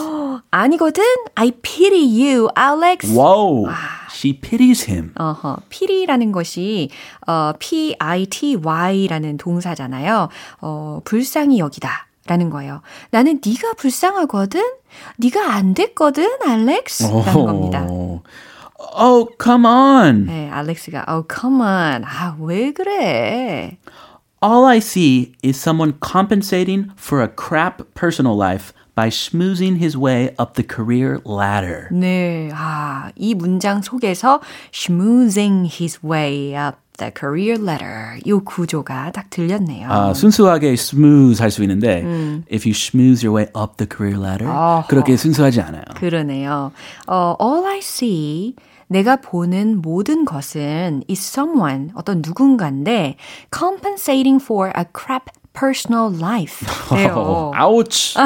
아니거든? 0.49 1.03
I 1.35 1.51
pity 1.61 2.03
you, 2.03 2.49
Alex. 2.57 3.07
Whoa. 3.13 3.69
She 4.09 4.33
pities 4.33 4.89
him. 4.89 5.13
어허, 5.19 5.57
pity라는 5.69 6.31
것이 6.31 6.89
어, 7.27 7.53
P-I-T-Y라는 7.59 9.37
동사잖아요. 9.37 10.29
어, 10.61 11.01
불쌍히 11.03 11.59
여기다. 11.59 12.07
라는 12.27 12.49
거예요. 12.49 12.81
나는 13.09 13.39
네가 13.45 13.73
불쌍하거든? 13.77 14.61
네가 15.17 15.53
안 15.53 15.73
됐거든, 15.73 16.27
알렉스? 16.45 17.03
라는 17.03 17.45
겁니다. 17.45 17.87
Oh. 17.89 18.23
oh, 18.99 19.29
come 19.41 19.65
on. 19.67 20.25
네, 20.25 20.49
알렉스가 20.49 21.05
oh 21.07 21.27
come 21.31 21.61
on. 21.61 22.03
아, 22.03 22.35
왜 22.39 22.71
그래? 22.73 23.77
All 24.42 24.64
I 24.66 24.78
see 24.80 25.34
is 25.42 25.56
someone 25.58 25.94
compensating 26.00 26.92
for 26.96 27.22
a 27.22 27.28
crap 27.28 27.82
personal 27.94 28.36
life 28.36 28.72
by 28.94 29.08
schmoozing 29.08 29.76
his 29.78 29.96
way 29.96 30.34
up 30.38 30.54
the 30.54 30.62
career 30.62 31.20
ladder. 31.24 31.88
네, 31.92 32.50
아, 32.54 33.10
이 33.16 33.34
문장 33.34 33.82
속에서 33.82 34.40
schmoozing 34.72 35.66
his 35.66 35.98
way 36.04 36.54
up 36.54 36.78
the 36.98 37.10
career 37.18 37.58
ladder. 37.58 38.18
이 38.24 38.32
구조가 38.32 39.12
딱 39.12 39.28
들렸네요. 39.30 39.88
아, 39.90 40.14
순수하게 40.14 40.72
smooth 40.74 41.40
할 41.40 41.50
수 41.50 41.62
있는데 41.62 42.04
if 42.50 42.66
you 42.66 42.72
schmooze 42.72 43.22
your 43.26 43.34
way 43.36 43.48
up 43.56 43.76
the 43.76 43.86
career 43.88 44.18
ladder 44.18 44.48
어허. 44.48 44.86
그렇게 44.88 45.16
순수하지 45.16 45.60
않아요. 45.60 45.82
그러네요. 45.96 46.72
어, 47.06 47.36
all 47.40 47.66
I 47.66 47.78
see 47.78 48.54
내가 48.91 49.15
보는 49.15 49.81
모든 49.81 50.25
것은 50.25 51.03
is 51.09 51.25
someone 51.25 51.91
어떤 51.95 52.21
누군가인데 52.21 53.15
compensating 53.57 54.43
for 54.43 54.73
a 54.77 54.83
crap 54.93 55.31
personal 55.57 56.13
life. 56.13 56.67
네요. 56.93 57.51
아우치. 57.55 58.17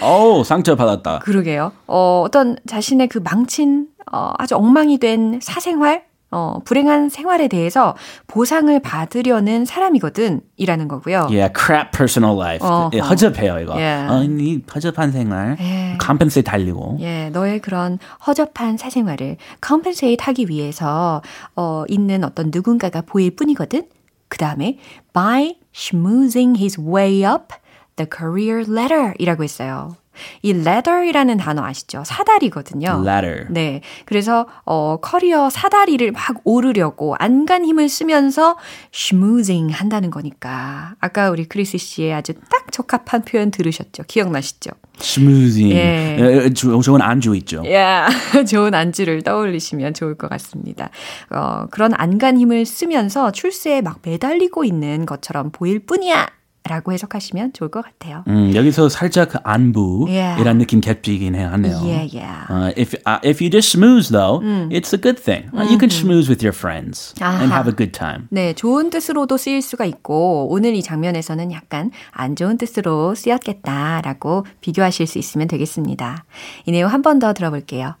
어우, 0.00 0.42
상처 0.42 0.74
받았다. 0.74 1.20
그러게요. 1.20 1.70
어, 1.86 2.24
어떤 2.26 2.56
자신의 2.66 3.06
그 3.06 3.18
망친 3.18 3.86
어, 4.10 4.32
아주 4.38 4.56
엉망이 4.56 4.98
된 4.98 5.38
사생활 5.40 6.02
어, 6.32 6.58
불행한 6.64 7.08
생활에 7.08 7.48
대해서 7.48 7.96
보상을 8.26 8.78
받으려는 8.80 9.64
사람이거든. 9.64 10.42
이라는 10.56 10.86
거고요. 10.88 11.22
Yeah, 11.30 11.52
crap 11.52 11.90
personal 11.90 12.36
life. 12.38 12.66
어허. 12.66 12.90
예, 12.94 12.98
허접해요, 13.00 13.58
이거. 13.58 13.74
Yeah. 13.74 14.12
어, 14.12 14.22
이 14.22 14.62
허접한 14.72 15.10
생활. 15.12 15.56
예. 15.60 15.96
컴펜세 15.98 16.42
달리고. 16.42 16.98
예, 17.00 17.30
너의 17.30 17.60
그런 17.60 17.98
허접한 18.26 18.76
사생활을 18.76 19.36
compensate 19.66 20.24
하기 20.24 20.46
위해서, 20.48 21.22
어, 21.56 21.84
있는 21.88 22.22
어떤 22.24 22.50
누군가가 22.52 23.00
보일 23.02 23.34
뿐이거든. 23.34 23.88
그 24.28 24.38
다음에, 24.38 24.78
by 25.12 25.56
schmoozing 25.74 26.58
his 26.60 26.80
way 26.80 27.24
up 27.24 27.54
the 27.96 28.08
career 28.08 28.64
ladder 28.68 29.14
이라고 29.18 29.42
했어요. 29.42 29.96
이 30.42 30.52
ladder이라는 30.52 31.36
단어 31.36 31.62
아시죠? 31.64 32.02
사다리거든요. 32.04 33.02
Ladder. 33.04 33.46
네. 33.50 33.80
그래서, 34.04 34.46
어, 34.64 34.98
커리어 35.00 35.50
사다리를 35.50 36.10
막 36.12 36.40
오르려고 36.44 37.14
안간 37.18 37.64
힘을 37.64 37.88
쓰면서 37.88 38.56
schmoozing 38.94 39.72
한다는 39.72 40.10
거니까. 40.10 40.94
아까 41.00 41.30
우리 41.30 41.44
크리스 41.44 41.78
씨의 41.78 42.12
아주 42.14 42.34
딱 42.50 42.70
적합한 42.72 43.22
표현 43.22 43.50
들으셨죠? 43.50 44.04
기억나시죠? 44.06 44.70
스무징. 44.98 45.70
예. 45.70 46.16
예, 46.18 46.50
주- 46.52 46.78
좋은 46.82 47.00
안주 47.00 47.34
있죠. 47.36 47.62
야, 47.72 48.06
좋은 48.48 48.74
안주를 48.74 49.22
떠올리시면 49.22 49.94
좋을 49.94 50.14
것 50.16 50.28
같습니다. 50.28 50.90
어, 51.30 51.64
그런 51.70 51.92
안간 51.94 52.36
힘을 52.36 52.66
쓰면서 52.66 53.32
출세에 53.32 53.80
막 53.80 54.00
매달리고 54.02 54.64
있는 54.64 55.06
것처럼 55.06 55.50
보일 55.52 55.78
뿐이야. 55.80 56.26
라고 56.68 56.92
해석하시면 56.92 57.54
좋을 57.54 57.70
것 57.70 57.82
같아요. 57.82 58.22
음, 58.28 58.52
여기서 58.54 58.88
살짝 58.90 59.30
그 59.30 59.38
안부 59.42 60.06
Yeah. 60.08 60.40
이란 60.40 60.58
느낌 60.58 60.80
겹치긴 60.80 61.34
해- 61.34 61.42
하네요. 61.42 61.78
Yeah, 61.82 62.04
yeah. 62.12 62.46
Uh, 62.50 62.72
if 62.76 62.94
uh, 63.06 63.18
if 63.24 63.40
you 63.42 63.50
just 63.50 63.74
schmooze 63.74 64.10
though, 64.12 64.40
it's 64.70 64.92
a 64.92 65.00
good 65.00 65.18
thing. 65.18 65.48
Uh, 65.56 65.64
you 65.64 65.78
can 65.78 65.88
schmooze 65.88 66.28
with 66.28 66.44
your 66.44 66.52
friends 66.52 67.14
and 67.20 67.50
아하. 67.50 67.56
have 67.64 67.66
a 67.66 67.74
good 67.74 67.92
time. 67.92 68.28
네, 68.30 68.52
좋은 68.52 68.90
뜻으로도 68.90 69.36
쓰일 69.38 69.62
수가 69.62 69.84
있고, 69.86 70.48
오늘 70.50 70.74
이 70.74 70.82
장면에서는 70.82 71.50
약간 71.52 71.90
안 72.12 72.36
좋은 72.36 72.58
뜻으로 72.58 73.14
쓰였겠다라고 73.14 74.44
비교하실 74.60 75.06
수 75.06 75.18
있으면 75.18 75.48
되겠습니다. 75.48 76.24
이 76.66 76.72
내용 76.72 76.90
한 76.92 77.00
번 77.02 77.18
더 77.18 77.32
들어볼게요. 77.32 77.94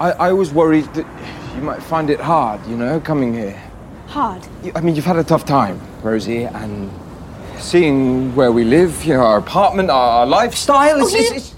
I, 0.00 0.12
I 0.18 0.32
was 0.32 0.52
worried 0.52 0.86
that 0.94 1.06
you 1.56 1.62
might 1.62 1.82
find 1.82 2.10
it 2.12 2.20
hard, 2.22 2.60
you 2.68 2.76
know, 2.76 3.00
coming 3.00 3.32
here. 3.32 3.56
Hard. 4.08 4.42
You- 4.64 4.72
I 4.74 4.80
mean, 4.82 4.94
you've 4.96 5.06
had 5.06 5.16
a 5.18 5.24
tough 5.24 5.44
time, 5.46 5.78
Rosie, 6.02 6.44
and 6.44 6.90
seeing 7.60 8.34
where 8.34 8.52
we 8.52 8.64
live, 8.64 9.04
you 9.04 9.14
know, 9.14 9.20
our 9.24 9.38
apartment, 9.38 9.90
our, 9.90 10.20
our 10.20 10.26
lifestyle. 10.26 11.00
It's, 11.00 11.14
Oh, 11.14 11.18
you- 11.18 11.34
it's, 11.34 11.54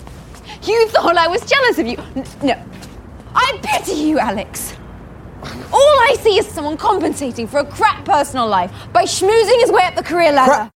You 0.68 0.88
thought 0.88 1.16
I 1.16 1.28
was 1.28 1.42
jealous 1.44 1.78
of 1.78 1.86
you. 1.86 1.96
No. 2.42 2.54
I 3.34 3.58
pity 3.62 3.92
you, 3.92 4.18
Alex. 4.18 4.74
All 5.72 5.96
I 6.10 6.16
see 6.20 6.36
is 6.38 6.46
someone 6.46 6.76
compensating 6.76 7.46
for 7.46 7.60
a 7.60 7.64
crap 7.64 8.04
personal 8.04 8.46
life 8.48 8.70
by 8.92 9.04
schmoozing 9.04 9.60
his 9.60 9.70
way 9.72 9.82
up 9.84 9.94
the 9.94 10.02
career 10.02 10.32
ladder. 10.32 10.70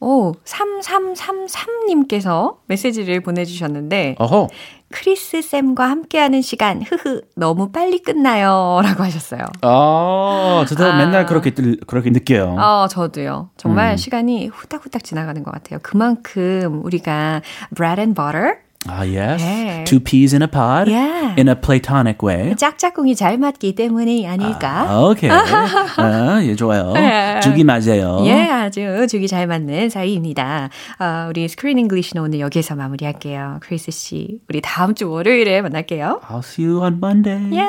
오, 0.00 0.32
3333님께서 0.44 2.56
메시지를 2.66 3.20
보내주셨는데, 3.20 4.16
어허. 4.18 4.48
크리스 4.92 5.40
쌤과 5.42 5.88
함께하는 5.88 6.42
시간, 6.42 6.82
흐흐, 6.82 7.20
너무 7.36 7.70
빨리 7.70 8.00
끝나요. 8.00 8.80
라고 8.82 9.04
하셨어요. 9.04 9.42
아, 9.62 10.64
저도 10.68 10.84
아. 10.84 10.96
맨날 10.96 11.26
그렇게 11.26 11.50
들- 11.52 11.78
그렇게 11.86 12.10
느껴요. 12.10 12.56
어, 12.58 12.88
저도요. 12.88 13.50
정말 13.56 13.96
시간이 13.98 14.48
후딱후딱 14.48 15.04
지나가는 15.04 15.40
것 15.44 15.52
같아요. 15.52 15.78
그만큼 15.82 16.80
우리가 16.84 17.40
bread 17.76 18.00
and 18.00 18.20
butter, 18.20 18.54
Ah, 18.88 19.04
yes. 19.04 19.42
네. 19.44 19.84
Two 19.84 20.00
peas 20.00 20.32
in 20.34 20.40
a 20.42 20.48
pod 20.48 20.88
Yeah. 20.90 21.34
in 21.38 21.48
a 21.48 21.54
platonic 21.54 22.22
way. 22.26 22.54
짝짝꿍이 22.56 23.14
잘 23.14 23.36
맞기 23.36 23.74
때문이 23.74 24.26
아닐까? 24.26 24.86
아, 24.88 25.00
오케이. 25.04 25.28
아, 25.98 26.40
예, 26.42 26.54
좋아요. 26.56 26.92
네. 26.94 27.40
죽이 27.40 27.62
맞아요. 27.62 28.22
예, 28.24 28.48
아주 28.48 29.06
죽이 29.08 29.28
잘 29.28 29.46
맞는 29.46 29.90
사이입니다. 29.90 30.70
아, 30.98 31.26
우리 31.28 31.46
Screen 31.48 31.78
English는 31.78 32.22
오늘 32.24 32.40
여기서 32.40 32.74
마무리할게요. 32.74 33.58
크리스 33.60 33.90
씨, 33.90 34.40
우리 34.48 34.60
다음 34.62 34.94
주 34.94 35.10
월요일에 35.10 35.60
만날게요. 35.60 36.22
I'll 36.28 36.38
see 36.38 36.66
you 36.66 36.80
on 36.82 36.94
Monday. 37.02 37.50
예, 37.52 37.66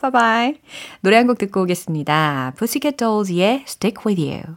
바이바이. 0.00 0.56
노래 1.00 1.16
한 1.16 1.26
곡 1.26 1.38
듣고 1.38 1.62
오겠습니다. 1.62 2.52
Pussycat 2.58 2.96
Dolls의 2.98 3.64
Stick 3.66 4.02
With 4.06 4.22
You. 4.22 4.56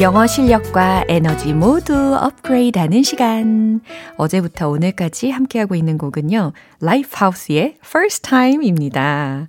영어 0.00 0.26
실력과 0.26 1.04
에너지 1.08 1.52
모두 1.52 1.94
업그레이드하는 1.94 3.02
시간. 3.02 3.82
어제부터 4.16 4.70
오늘까지 4.70 5.28
함께하고 5.28 5.74
있는 5.74 5.98
곡은요. 5.98 6.54
Lifehouse의 6.80 7.76
First 7.84 8.22
Time입니다. 8.22 9.46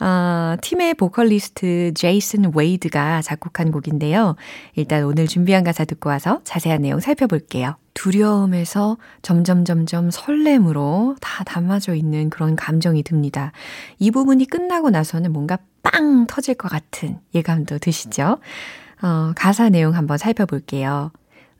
어, 0.00 0.56
팀의 0.62 0.94
보컬리스트 0.94 1.92
제이슨 1.94 2.50
웨이드가 2.54 3.20
작곡한 3.20 3.70
곡인데요. 3.70 4.36
일단 4.74 5.04
오늘 5.04 5.26
준비한 5.26 5.64
가사 5.64 5.84
듣고 5.84 6.08
와서 6.08 6.40
자세한 6.44 6.80
내용 6.80 6.98
살펴볼게요. 7.00 7.76
두려움에서 7.92 8.96
점점 9.20 9.66
점점 9.66 10.10
설렘으로 10.10 11.16
다 11.20 11.44
담아져 11.44 11.94
있는 11.94 12.30
그런 12.30 12.56
감정이 12.56 13.02
듭니다. 13.02 13.52
이 13.98 14.10
부분이 14.10 14.46
끝나고 14.46 14.88
나서는 14.88 15.30
뭔가 15.30 15.58
빵 15.82 16.26
터질 16.26 16.54
것 16.54 16.70
같은 16.70 17.18
예감도 17.34 17.78
드시죠? 17.78 18.38
어, 19.02 19.32
가사 19.34 19.68
내용 19.68 19.94
한번 19.94 20.18
살펴볼게요. 20.18 21.12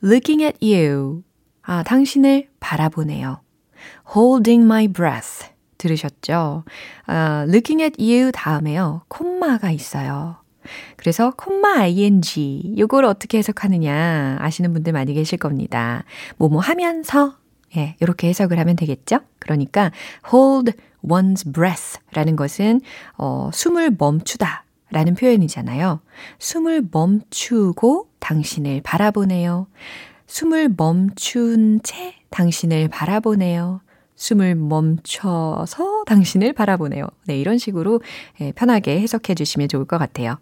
Looking 0.03 0.43
at 0.43 0.57
you. 0.61 1.23
아, 1.63 1.83
당신을 1.83 2.49
바라보네요. 2.59 3.41
Holding 4.15 4.63
my 4.65 4.87
breath. 4.87 5.49
들으셨죠? 5.77 6.63
아, 7.07 7.45
looking 7.47 7.81
at 7.81 8.01
you 8.01 8.31
다음에요. 8.31 9.03
콤마가 9.07 9.71
있어요. 9.71 10.37
그래서 10.95 11.31
콤마 11.31 11.81
ing 11.81 12.77
요걸 12.77 13.05
어떻게 13.05 13.39
해석하느냐 13.39 14.37
아시는 14.39 14.73
분들 14.73 14.93
많이 14.93 15.13
계실 15.13 15.39
겁니다. 15.39 16.03
뭐뭐 16.37 16.59
하면서 16.59 17.35
예, 17.75 17.95
이렇게 17.99 18.27
해석을 18.27 18.59
하면 18.59 18.75
되겠죠? 18.75 19.19
그러니까 19.39 19.91
hold 20.31 20.73
one's 21.03 21.51
breath라는 21.51 22.35
것은 22.35 22.81
어, 23.17 23.49
숨을 23.51 23.95
멈추다 23.97 24.65
라는 24.91 25.15
표현이잖아요. 25.15 26.01
숨을 26.39 26.83
멈추고 26.91 28.09
당신을 28.19 28.81
바라보네요. 28.83 29.67
숨을 30.27 30.69
멈춘 30.77 31.81
채 31.83 32.15
당신을 32.29 32.89
바라보네요. 32.89 33.81
숨을 34.15 34.55
멈춰서 34.55 36.03
당신을 36.05 36.53
바라보네요. 36.53 37.07
네, 37.25 37.39
이런 37.39 37.57
식으로 37.57 38.01
예, 38.39 38.51
편하게 38.51 38.99
해석해 38.99 39.33
주시면 39.33 39.67
좋을 39.67 39.85
것 39.85 39.97
같아요. 39.97 40.37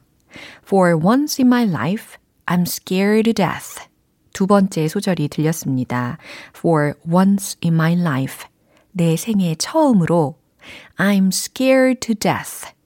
For 0.66 0.96
once 0.96 1.42
in 1.42 1.48
my 1.48 1.64
life, 1.68 2.18
I'm 2.46 2.64
scared 2.64 3.24
to 3.24 3.34
death. 3.34 3.88
두 4.34 4.48
번째 4.48 4.88
소절이 4.88 5.30
들렸습니다. 5.30 6.18
For 6.56 6.94
once 7.10 7.58
in 7.64 7.74
my 7.74 7.94
life, 7.94 8.48
내 8.92 9.16
생애 9.16 9.56
처음으로 9.56 10.38
I'm 10.98 11.28
scared 11.28 12.00
to 12.02 12.16
death. 12.16 12.79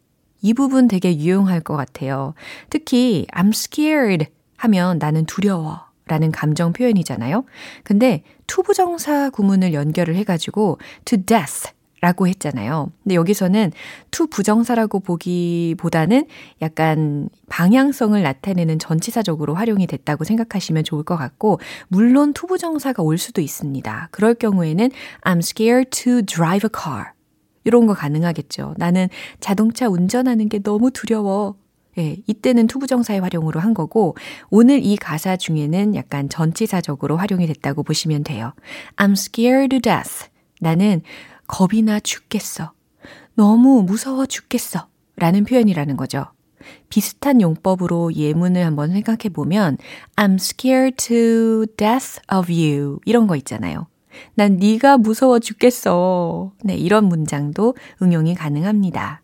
이 0.43 0.53
부분 0.53 0.88
되게 0.88 1.17
유용할 1.17 1.62
것 1.62 1.75
같아요. 1.75 2.36
특히 2.69 3.25
I'm 3.34 3.49
scared 3.49 4.27
하면 4.58 4.99
나는 4.99 5.25
두려워 5.25 5.82
라는 6.06 6.32
감정 6.32 6.73
표현이잖아요. 6.73 7.45
근데 7.84 8.23
투부정사 8.45 9.32
구문을 9.32 9.73
연결을 9.73 10.15
해가지고 10.15 10.77
to 11.06 11.23
death 11.25 11.71
라고 12.01 12.27
했잖아요. 12.27 12.91
근데 13.01 13.15
여기서는 13.15 13.71
투 14.12 14.27
부정사라고 14.27 14.99
보기보다는 14.99 16.25
약간 16.62 17.29
방향성을 17.47 18.21
나타내는 18.21 18.77
전치사적으로 18.77 19.53
활용이 19.56 19.88
됐다고 19.88 20.25
생각하시면 20.25 20.84
좋을 20.84 21.03
것 21.03 21.15
같고, 21.15 21.62
물론 21.88 22.34
투 22.34 22.45
부정사가 22.45 23.01
올 23.03 23.17
수도 23.17 23.39
있습니다. 23.39 24.10
그럴 24.12 24.34
경우에는 24.34 24.89
I'm 25.21 25.38
scared 25.38 25.91
to 25.91 26.21
drive 26.23 26.67
a 26.67 26.69
car. 26.69 27.13
이런 27.63 27.88
거 27.88 27.93
가능하겠죠. 27.93 28.76
나는 28.78 29.08
자동차 29.39 29.88
운전하는 29.88 30.49
게 30.49 30.60
너무 30.60 30.91
두려워. 30.91 31.56
예, 31.97 32.17
이때는 32.26 32.67
투부정사의 32.67 33.19
활용으로 33.19 33.60
한 33.60 33.73
거고, 33.73 34.15
오늘 34.49 34.84
이 34.84 34.95
가사 34.95 35.38
중에는 35.38 35.95
약간 35.95 36.28
전치사적으로 36.28 37.17
활용이 37.17 37.45
됐다고 37.45 37.84
보시면 37.84 38.23
돼요. 38.23 38.54
I'm 38.95 39.12
scared 39.12 39.69
to 39.69 39.80
death. 39.80 40.28
나는 40.60 41.02
겁이 41.47 41.84
나 41.84 41.99
죽겠어. 41.99 42.71
너무 43.36 43.84
무서워 43.84 44.26
죽겠어. 44.26 44.88
라는 45.15 45.43
표현이라는 45.43 45.95
거죠. 45.95 46.26
비슷한 46.89 47.41
용법으로 47.41 48.15
예문을 48.15 48.65
한번 48.65 48.91
생각해 48.91 49.30
보면 49.34 49.78
I'm 50.15 50.36
scared 50.36 50.95
to 50.97 51.65
death 51.78 52.19
of 52.34 52.52
you 52.52 52.99
이런 53.06 53.28
거 53.28 53.36
있잖아요. 53.36 53.88
난 54.36 54.58
네가 54.58 54.97
무서워 54.97 55.39
죽겠어. 55.39 56.52
네, 56.63 56.76
이런 56.76 57.06
문장도 57.06 57.76
응용이 58.02 58.36
가능합니다. 58.36 59.21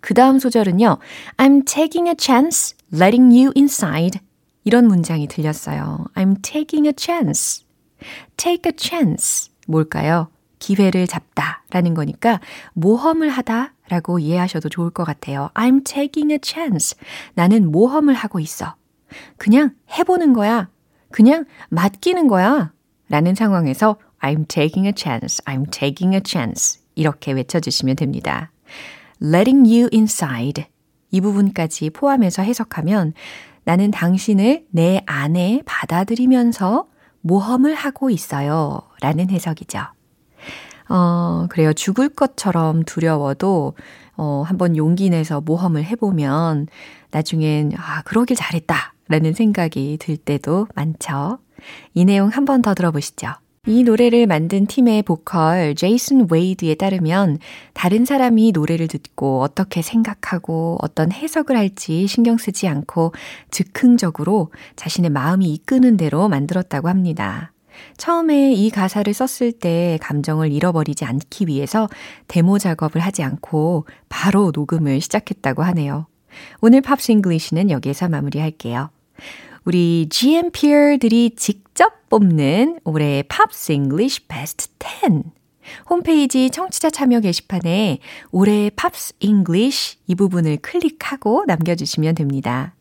그 0.00 0.14
다음 0.14 0.38
소절은요. 0.38 0.98
I'm 1.36 1.66
taking 1.66 2.08
a 2.08 2.14
chance, 2.18 2.76
letting 2.92 3.34
you 3.36 3.52
inside. 3.56 4.20
이런 4.64 4.86
문장이 4.86 5.26
들렸어요. 5.28 6.06
I'm 6.14 6.42
taking 6.42 6.86
a 6.86 6.92
chance. 6.96 7.64
take 8.36 8.70
a 8.70 8.72
chance. 8.76 9.50
뭘까요? 9.66 10.28
기회를 10.58 11.06
잡다 11.06 11.64
라는 11.70 11.94
거니까 11.94 12.40
모험을 12.74 13.28
하다 13.28 13.74
라고 13.88 14.18
이해하셔도 14.18 14.68
좋을 14.68 14.90
것 14.90 15.04
같아요. 15.04 15.50
I'm 15.54 15.84
taking 15.84 16.32
a 16.32 16.38
chance. 16.42 16.98
나는 17.34 17.70
모험을 17.70 18.14
하고 18.14 18.40
있어. 18.40 18.74
그냥 19.36 19.74
해보는 19.96 20.32
거야. 20.32 20.68
그냥 21.10 21.44
맡기는 21.68 22.26
거야. 22.28 22.72
라는 23.08 23.34
상황에서 23.34 23.96
I'm 24.20 24.48
taking 24.48 24.86
a 24.86 24.92
chance. 24.96 25.44
I'm 25.44 25.70
taking 25.70 26.14
a 26.14 26.20
chance. 26.24 26.80
이렇게 26.94 27.32
외쳐주시면 27.32 27.96
됩니다. 27.96 28.50
letting 29.22 29.68
you 29.68 29.88
inside. 29.92 30.64
이 31.10 31.20
부분까지 31.20 31.90
포함해서 31.90 32.42
해석하면 32.42 33.12
나는 33.64 33.90
당신을 33.90 34.66
내 34.70 35.02
안에 35.06 35.62
받아들이면서 35.66 36.86
모험을 37.20 37.74
하고 37.74 38.10
있어요. 38.10 38.82
라는 39.00 39.30
해석이죠. 39.30 39.80
어, 40.88 41.46
그래요. 41.50 41.72
죽을 41.72 42.08
것처럼 42.08 42.84
두려워도, 42.84 43.74
어, 44.16 44.44
한번 44.46 44.76
용기 44.76 45.10
내서 45.10 45.40
모험을 45.40 45.84
해보면 45.84 46.68
나중엔, 47.10 47.72
아, 47.76 48.02
그러길 48.02 48.36
잘했다. 48.36 48.94
라는 49.08 49.32
생각이 49.32 49.98
들 50.00 50.16
때도 50.16 50.68
많죠. 50.74 51.38
이 51.94 52.04
내용 52.04 52.28
한 52.28 52.44
번 52.44 52.62
더 52.62 52.74
들어보시죠. 52.74 53.34
이 53.68 53.82
노래를 53.82 54.28
만든 54.28 54.66
팀의 54.66 55.02
보컬 55.02 55.74
제이슨 55.74 56.28
웨이드에 56.30 56.76
따르면 56.76 57.38
다른 57.74 58.04
사람이 58.04 58.52
노래를 58.52 58.86
듣고 58.86 59.42
어떻게 59.42 59.82
생각하고 59.82 60.78
어떤 60.82 61.10
해석을 61.10 61.56
할지 61.56 62.06
신경 62.06 62.36
쓰지 62.38 62.68
않고 62.68 63.12
즉흥적으로 63.50 64.52
자신의 64.76 65.10
마음이 65.10 65.52
이끄는 65.52 65.96
대로 65.96 66.28
만들었다고 66.28 66.88
합니다. 66.88 67.52
처음에 67.96 68.54
이 68.54 68.70
가사를 68.70 69.12
썼을 69.12 69.52
때 69.52 69.98
감정을 70.00 70.52
잃어버리지 70.52 71.04
않기 71.04 71.46
위해서 71.48 71.88
데모 72.28 72.58
작업을 72.58 73.00
하지 73.02 73.24
않고 73.24 73.86
바로 74.08 74.52
녹음을 74.54 75.00
시작했다고 75.00 75.64
하네요. 75.64 76.06
오늘 76.60 76.80
Pops 76.82 77.10
English는 77.12 77.70
여기에서 77.70 78.08
마무리할게요. 78.08 78.90
우리 79.66 80.06
GMPer들이 80.08 81.30
직접 81.34 82.08
뽑는 82.08 82.78
올해 82.84 83.24
Pops 83.28 83.72
English 83.72 84.28
베스트 84.28 84.68
10. 84.78 85.24
홈페이지 85.90 86.50
청취자 86.50 86.88
참여 86.90 87.18
게시판에 87.18 87.98
올해 88.30 88.70
Pops 88.76 89.14
English 89.18 89.96
이 90.06 90.14
부분을 90.14 90.58
클릭하고 90.58 91.46
남겨주시면 91.48 92.14
됩니다. 92.14 92.76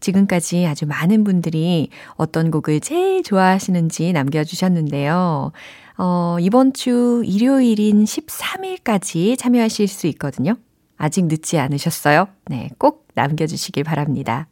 지금까지 0.00 0.66
아주 0.66 0.84
많은 0.84 1.24
분들이 1.24 1.88
어떤 2.16 2.50
곡을 2.50 2.80
제일 2.80 3.22
좋아하시는지 3.22 4.12
남겨주셨는데요. 4.12 5.52
어, 5.96 6.36
이번 6.38 6.74
주 6.74 7.22
일요일인 7.24 8.04
13일까지 8.04 9.38
참여하실 9.38 9.88
수 9.88 10.06
있거든요. 10.08 10.56
아직 10.98 11.24
늦지 11.24 11.58
않으셨어요? 11.58 12.28
네, 12.50 12.68
꼭 12.76 13.08
남겨주시길 13.14 13.84
바랍니다. 13.84 14.48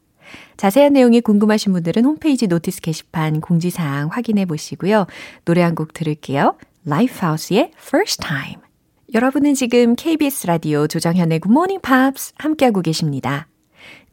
자세한 0.57 0.93
내용이 0.95 1.21
궁금하신 1.21 1.73
분들은 1.73 2.05
홈페이지 2.05 2.47
notice 2.47 2.81
게시판 2.81 3.41
공지사항 3.41 4.09
확인해 4.13 4.45
보시고요. 4.47 5.07
노래 5.45 5.63
한 5.63 5.75
곡 5.75 5.93
들을게요. 5.93 6.55
라이프하우스의 6.85 7.73
First 7.81 8.21
Time. 8.23 8.61
여러분은 9.15 9.55
지금 9.55 9.97
KBS 9.97 10.47
라디오 10.47 10.87
조정현의 10.87 11.41
Good 11.41 11.51
Morning 11.53 11.83
Pops 11.83 12.33
함께하고 12.39 12.81
계십니다. 12.83 13.49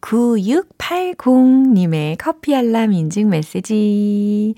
9680님의 0.02 2.16
커피 2.18 2.56
알람 2.56 2.94
인증 2.94 3.30
메시지. 3.30 4.56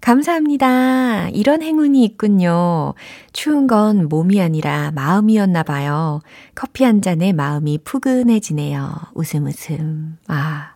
감사합니다. 0.00 1.28
이런 1.30 1.62
행운이 1.62 2.04
있군요. 2.04 2.94
추운 3.32 3.66
건 3.66 4.08
몸이 4.08 4.40
아니라 4.40 4.92
마음이었나 4.94 5.62
봐요. 5.64 6.20
커피 6.54 6.84
한 6.84 7.02
잔에 7.02 7.32
마음이 7.32 7.78
푸근해지네요. 7.84 8.92
웃음 9.14 9.46
웃음. 9.46 10.16
아. 10.28 10.74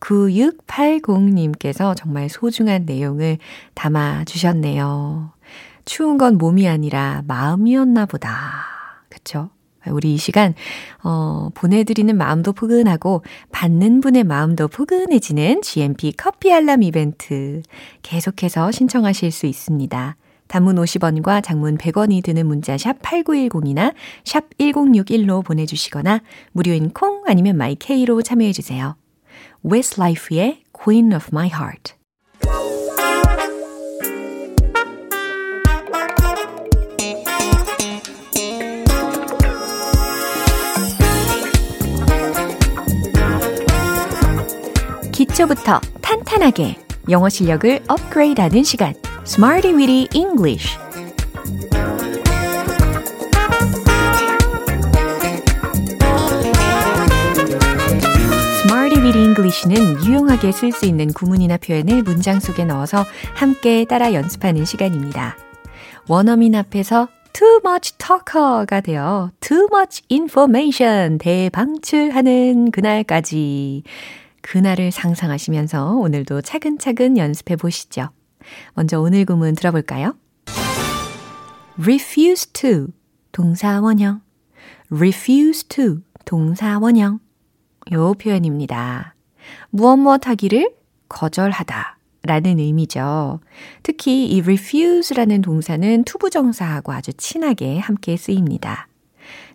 9680님께서 0.00 1.96
정말 1.96 2.28
소중한 2.28 2.84
내용을 2.84 3.38
담아 3.74 4.24
주셨네요. 4.24 5.32
추운 5.84 6.18
건 6.18 6.36
몸이 6.36 6.68
아니라 6.68 7.22
마음이었나 7.26 8.06
보다. 8.06 8.66
그쵸? 9.08 9.50
우리 9.88 10.14
이 10.14 10.16
시간, 10.16 10.54
어, 11.04 11.50
보내드리는 11.54 12.16
마음도 12.16 12.52
푸근하고, 12.52 13.22
받는 13.52 14.00
분의 14.00 14.24
마음도 14.24 14.66
푸근해지는 14.66 15.62
GMP 15.62 16.12
커피 16.16 16.52
알람 16.52 16.82
이벤트 16.82 17.62
계속해서 18.02 18.72
신청하실 18.72 19.30
수 19.30 19.46
있습니다. 19.46 20.16
단문 20.48 20.76
50원과 20.76 21.42
장문 21.42 21.76
100원이 21.78 22.22
드는 22.22 22.46
문자 22.46 22.76
샵 22.78 23.00
8910이나 23.02 23.94
샵 24.24 24.44
1061로 24.58 25.44
보내주시거나 25.44 26.20
무료인 26.52 26.90
콩 26.90 27.22
아니면 27.26 27.56
마이케이로 27.56 28.22
참여해주세요. 28.22 28.96
Westlife의 29.68 30.62
Queen 30.72 31.12
of 31.12 31.30
My 31.32 31.48
Heart 31.48 31.94
기초부터 45.12 45.80
탄탄하게 46.00 46.76
영어 47.10 47.28
실력을 47.28 47.80
업그레이드하는 47.88 48.62
시간 48.62 48.94
Smarty 49.24 49.74
Weedy 49.74 50.08
English 50.14 50.78
Weedy 59.06 59.24
English는 59.24 60.04
유용하게 60.04 60.50
쓸 60.50 60.72
수 60.72 60.84
있는 60.84 61.12
구문이나 61.12 61.58
표현을 61.58 62.02
문장 62.02 62.40
속에 62.40 62.64
넣어서 62.64 63.04
함께 63.36 63.84
따라 63.84 64.12
연습하는 64.12 64.64
시간입니다. 64.64 65.36
원어민 66.08 66.56
앞에서 66.56 67.06
too 67.32 67.60
much 67.64 67.96
talker가 67.98 68.80
되어 68.80 69.30
too 69.38 69.68
much 69.72 70.02
information 70.10 71.18
대방출하는 71.18 72.72
그날까지 72.72 73.84
그날을 74.40 74.90
상상하시면서 74.90 75.92
오늘도 75.92 76.40
차근차근 76.42 77.16
연습해 77.16 77.54
보시죠. 77.54 78.08
먼저 78.74 79.00
오늘 79.00 79.24
구문 79.24 79.54
들어볼까요? 79.54 80.16
refuse 81.78 82.50
to 82.52 82.88
동사 83.30 83.80
원형 83.80 84.20
refuse 84.90 85.68
to 85.68 85.98
동사 86.24 86.80
원형 86.80 87.20
요 87.92 88.14
표현입니다. 88.14 89.14
무엇 89.70 89.96
무엇 89.96 90.26
하기를 90.26 90.72
거절하다 91.08 91.98
라는 92.22 92.58
의미죠. 92.58 93.40
특히 93.84 94.26
이 94.26 94.40
refuse라는 94.40 95.42
동사는 95.42 96.04
투부정사하고 96.04 96.92
아주 96.92 97.12
친하게 97.12 97.78
함께 97.78 98.16
쓰입니다. 98.16 98.88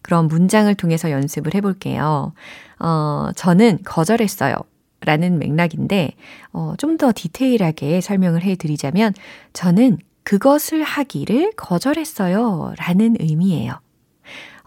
그럼 0.01 0.27
문장을 0.27 0.73
통해서 0.75 1.11
연습을 1.11 1.53
해볼게요. 1.55 2.33
어, 2.79 3.29
저는 3.35 3.79
거절했어요. 3.83 4.55
라는 5.03 5.39
맥락인데, 5.39 6.11
어, 6.53 6.75
좀 6.77 6.97
더 6.97 7.11
디테일하게 7.13 8.01
설명을 8.01 8.43
해 8.43 8.55
드리자면, 8.55 9.13
저는 9.53 9.97
그것을 10.23 10.83
하기를 10.83 11.53
거절했어요. 11.57 12.73
라는 12.77 13.15
의미예요. 13.19 13.79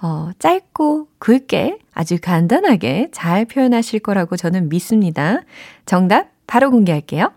어, 0.03 0.31
짧고 0.39 1.09
굵게 1.19 1.79
아주 1.95 2.19
간단하게 2.21 3.11
잘 3.13 3.45
표현하실 3.45 4.01
거라고 4.01 4.37
저는 4.37 4.69
믿습니다. 4.69 5.41
정답 5.87 6.31
바로 6.47 6.71
공개할게요. 6.71 7.33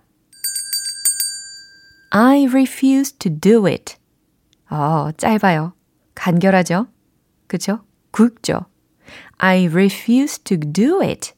I 2.09 2.47
refuse 2.47 3.17
to 3.19 3.31
do 3.39 3.65
it. 3.67 3.95
어, 4.69 5.11
짧아요. 5.15 5.73
간결하죠? 6.15 6.87
그죠? 7.47 7.81
굵죠? 8.11 8.65
I 9.37 9.67
refuse 9.67 10.39
to 10.43 10.57
do 10.57 11.01
it. 11.01 11.33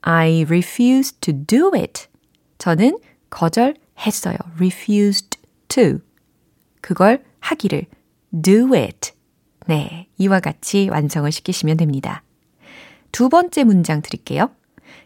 I 0.00 0.44
refuse 0.44 1.14
to 1.20 1.34
do 1.46 1.70
it. 1.74 2.06
저는 2.58 2.98
거절했어요. 3.28 4.36
refused 4.56 5.38
to. 5.68 5.98
그걸 6.80 7.22
하기를 7.40 7.86
do 8.42 8.74
it. 8.74 9.12
네, 9.66 10.08
이와 10.16 10.40
같이 10.40 10.88
완성을 10.88 11.30
시키시면 11.30 11.76
됩니다. 11.76 12.22
두 13.16 13.30
번째 13.30 13.64
문장 13.64 14.02
드릴게요. 14.02 14.50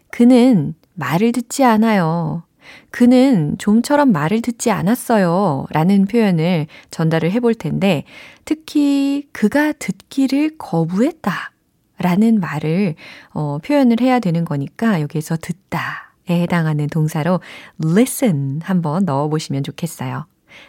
그는 0.09 0.75
말을 0.95 1.31
듣지 1.31 1.63
않아요. 1.63 2.43
그는 2.89 3.55
좀처럼 3.57 4.11
말을 4.11 4.41
듣지 4.41 4.69
않았어요. 4.69 5.67
라는 5.69 6.07
표현을 6.07 6.67
전달을 6.89 7.31
해볼 7.31 7.55
텐데, 7.55 8.03
특히 8.43 9.29
그가 9.31 9.71
듣기를 9.71 10.57
거부했다. 10.57 11.53
라는 11.99 12.41
말을 12.41 12.95
어, 13.29 13.59
표현을 13.59 14.01
해야 14.01 14.19
되는 14.19 14.43
거니까 14.43 14.99
여기에서 14.99 15.37
듣다. 15.37 16.11
에 16.29 16.41
해당하는 16.41 16.87
동사로 16.87 17.39
listen 17.81 18.59
한번 18.61 19.05
넣어보시면 19.05 19.63
좋겠어요. 19.63 20.25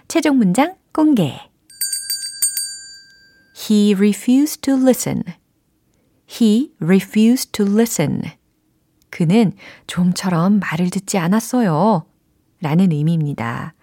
최종 0.07 0.38
문장 0.38 0.76
공개. 0.92 1.40
He 3.68 3.94
refused 3.94 4.61
to 4.61 4.76
listen. 4.76 5.24
He 6.40 6.72
refused 6.80 7.52
to 7.52 7.66
listen. 7.66 8.22
그는 9.10 9.52
좀처럼 9.86 10.60
말을 10.60 10.90
듣지 10.90 11.18
않았어요. 11.18 12.06
라는 12.60 12.92
의미입니다. 12.92 13.74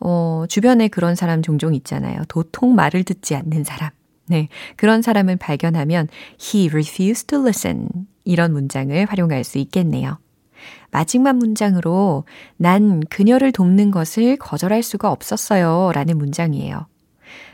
어, 0.00 0.44
주변에 0.48 0.88
그런 0.88 1.14
사람 1.14 1.42
종종 1.42 1.74
있잖아요. 1.74 2.22
도통 2.28 2.74
말을 2.74 3.04
듣지 3.04 3.34
않는 3.34 3.64
사람. 3.64 3.90
네. 4.26 4.48
그런 4.76 5.02
사람을 5.02 5.36
발견하면 5.36 6.08
he 6.40 6.68
refused 6.68 7.26
to 7.26 7.40
listen. 7.40 7.88
이런 8.24 8.52
문장을 8.52 9.04
활용할 9.06 9.44
수 9.44 9.58
있겠네요. 9.58 10.18
마지막 10.90 11.36
문장으로 11.36 12.24
난 12.56 13.00
그녀를 13.10 13.52
돕는 13.52 13.90
것을 13.90 14.36
거절할 14.36 14.82
수가 14.82 15.10
없었어요. 15.10 15.92
라는 15.94 16.16
문장이에요. 16.16 16.86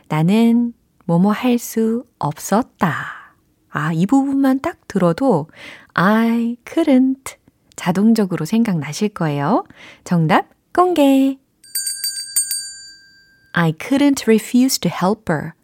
나는 0.09 0.73
뭐뭐 1.07 1.33
할 1.33 1.59
수 1.59 2.05
없었다. 2.19 3.24
아, 3.77 3.93
이 3.93 4.07
부분만 4.07 4.61
딱 4.61 4.87
들어도 4.87 5.49
I 5.95 6.57
couldn't 6.65 7.35
자동적으로 7.75 8.45
생각나실 8.45 9.09
거예요. 9.09 9.65
정답 10.05 10.47
공개. 10.73 11.37
I 13.53 13.73
couldn't 13.73 14.29
refuse 14.29 14.79
to 14.79 14.89
help 14.89 15.29
her. 15.29 15.55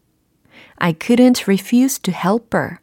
I 0.79 0.93
couldn't 0.93 1.45
refuse 1.47 2.01
to 2.01 2.13
help 2.13 2.49
her. 2.53 2.79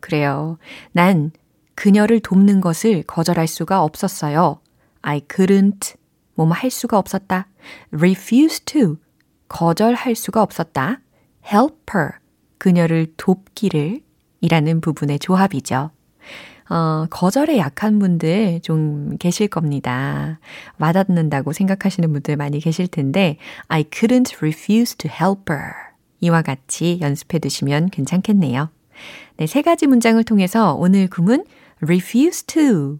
그래요. 0.00 0.58
난 0.92 1.30
그녀를 1.74 2.20
돕는 2.20 2.60
것을 2.60 3.02
거절할 3.04 3.46
수가 3.46 3.82
없었어요. 3.82 4.60
I 5.00 5.20
couldn't 5.20 5.96
뭐뭐 6.34 6.52
할 6.52 6.70
수가 6.70 6.98
없었다. 6.98 7.48
refuse 7.92 8.60
to 8.66 8.98
거절할 9.48 10.14
수가 10.14 10.42
없었다. 10.42 11.00
help 11.50 11.76
her 11.94 12.18
그녀를 12.58 13.14
돕기를 13.16 14.02
이라는 14.40 14.80
부분의 14.80 15.18
조합이죠. 15.18 15.90
어, 16.70 17.06
거절에 17.10 17.58
약한 17.58 17.98
분들 17.98 18.60
좀 18.62 19.16
계실 19.18 19.48
겁니다. 19.48 20.38
와닿는다고 20.78 21.52
생각하시는 21.52 22.12
분들 22.12 22.36
많이 22.36 22.60
계실 22.60 22.86
텐데 22.86 23.38
I 23.66 23.82
couldn't 23.84 24.36
refuse 24.38 24.96
to 24.96 25.10
help 25.10 25.52
her 25.52 25.72
이와 26.20 26.42
같이 26.42 26.98
연습해 27.00 27.40
두시면 27.40 27.90
괜찮겠네요. 27.90 28.70
네, 29.36 29.46
세 29.46 29.62
가지 29.62 29.86
문장을 29.86 30.22
통해서 30.22 30.74
오늘 30.74 31.08
구문 31.08 31.44
refuse 31.80 32.44
to 32.46 32.98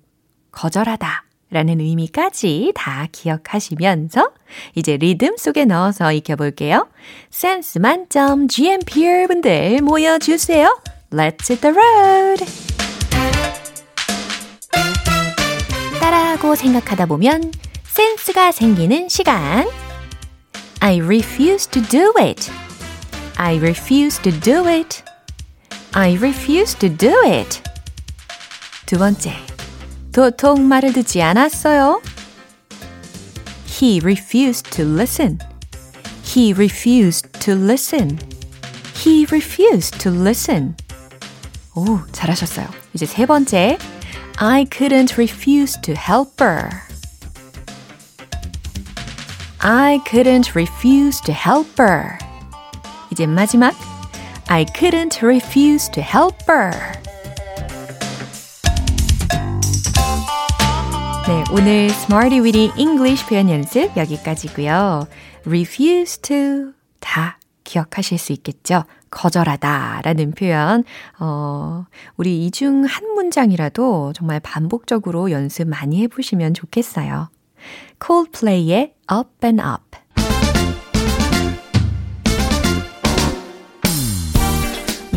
거절하다 0.50 1.24
라는 1.50 1.80
의미까지 1.80 2.72
다 2.74 3.06
기억하시면서 3.12 4.32
이제 4.74 4.96
리듬 4.96 5.36
속에 5.36 5.64
넣어서 5.64 6.12
익혀볼게요. 6.12 6.88
센스 7.28 7.78
만점 7.78 8.48
GMPR 8.48 9.28
분들 9.28 9.80
모여주세요. 9.82 10.76
Let's 11.11 11.49
hit 11.49 11.61
the 11.61 11.73
road! 11.73 12.45
따라하고 15.99 16.55
생각하다 16.55 17.05
보면 17.07 17.51
센스가 17.83 18.51
생기는 18.51 19.09
시간. 19.09 19.67
I 20.79 20.99
refuse 20.99 21.67
to 21.69 21.81
do 21.81 22.13
it. 22.17 22.51
I 23.37 23.57
refuse 23.57 24.21
to 24.21 24.31
do 24.39 24.67
it. 24.67 25.03
I 25.93 26.15
refuse 26.17 26.77
to 26.77 26.89
do 26.89 27.13
it. 27.25 27.61
두 28.85 28.97
번째. 28.97 29.33
도통 30.11 30.67
말을 30.67 30.93
듣지 30.93 31.21
않았어요. 31.21 32.01
He 33.67 33.99
refused 34.03 34.69
to 34.71 34.85
listen. 34.85 35.39
He 36.23 36.53
refused 36.53 37.31
to 37.39 37.55
listen. 37.55 38.19
He 38.95 39.25
refused 39.31 39.99
to 39.99 40.11
listen. 40.11 40.75
오, 41.80 41.98
잘하셨어요. 42.12 42.68
이제 42.92 43.06
세 43.06 43.24
번째. 43.24 43.78
I 44.36 44.66
couldn't 44.66 45.14
refuse 45.16 45.80
to 45.80 45.94
help 45.94 46.32
her. 46.42 46.68
I 49.60 49.98
couldn't 50.04 50.54
refuse 50.54 51.22
to 51.22 51.34
help 51.34 51.70
her. 51.80 52.18
이제 53.10 53.26
마지막. 53.26 53.74
I 54.48 54.66
couldn't 54.66 55.22
refuse 55.22 55.90
to 55.92 56.02
help 56.02 56.36
her. 56.46 56.70
네, 61.26 61.44
오늘 61.50 61.86
Smarty 61.86 62.40
Weedy 62.40 62.72
English 62.76 63.26
표현 63.26 63.48
연습 63.48 63.96
여기까지고요. 63.96 65.06
refuse 65.46 66.18
to 66.20 66.74
다 66.98 67.38
기억하실 67.64 68.18
수 68.18 68.32
있겠죠? 68.32 68.84
거절하다 69.10 70.02
라는 70.04 70.32
표현. 70.32 70.84
어, 71.18 71.84
우리 72.16 72.46
이 72.46 72.50
중 72.50 72.84
한 72.84 73.14
문장이라도 73.14 74.12
정말 74.14 74.40
반복적으로 74.40 75.30
연습 75.30 75.68
많이 75.68 76.00
해보시면 76.02 76.54
좋겠어요. 76.54 77.28
Coldplay의 78.04 78.94
Up 79.12 79.28
and 79.44 79.62
Up. 79.62 79.98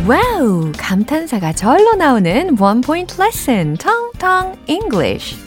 와우! 0.07 0.71
감탄사가 0.77 1.53
절로 1.53 1.93
나오는 1.95 2.59
One 2.59 2.81
Point 2.81 3.15
Lesson, 3.21 3.77
텅텅 3.77 4.53
English. 4.67 5.37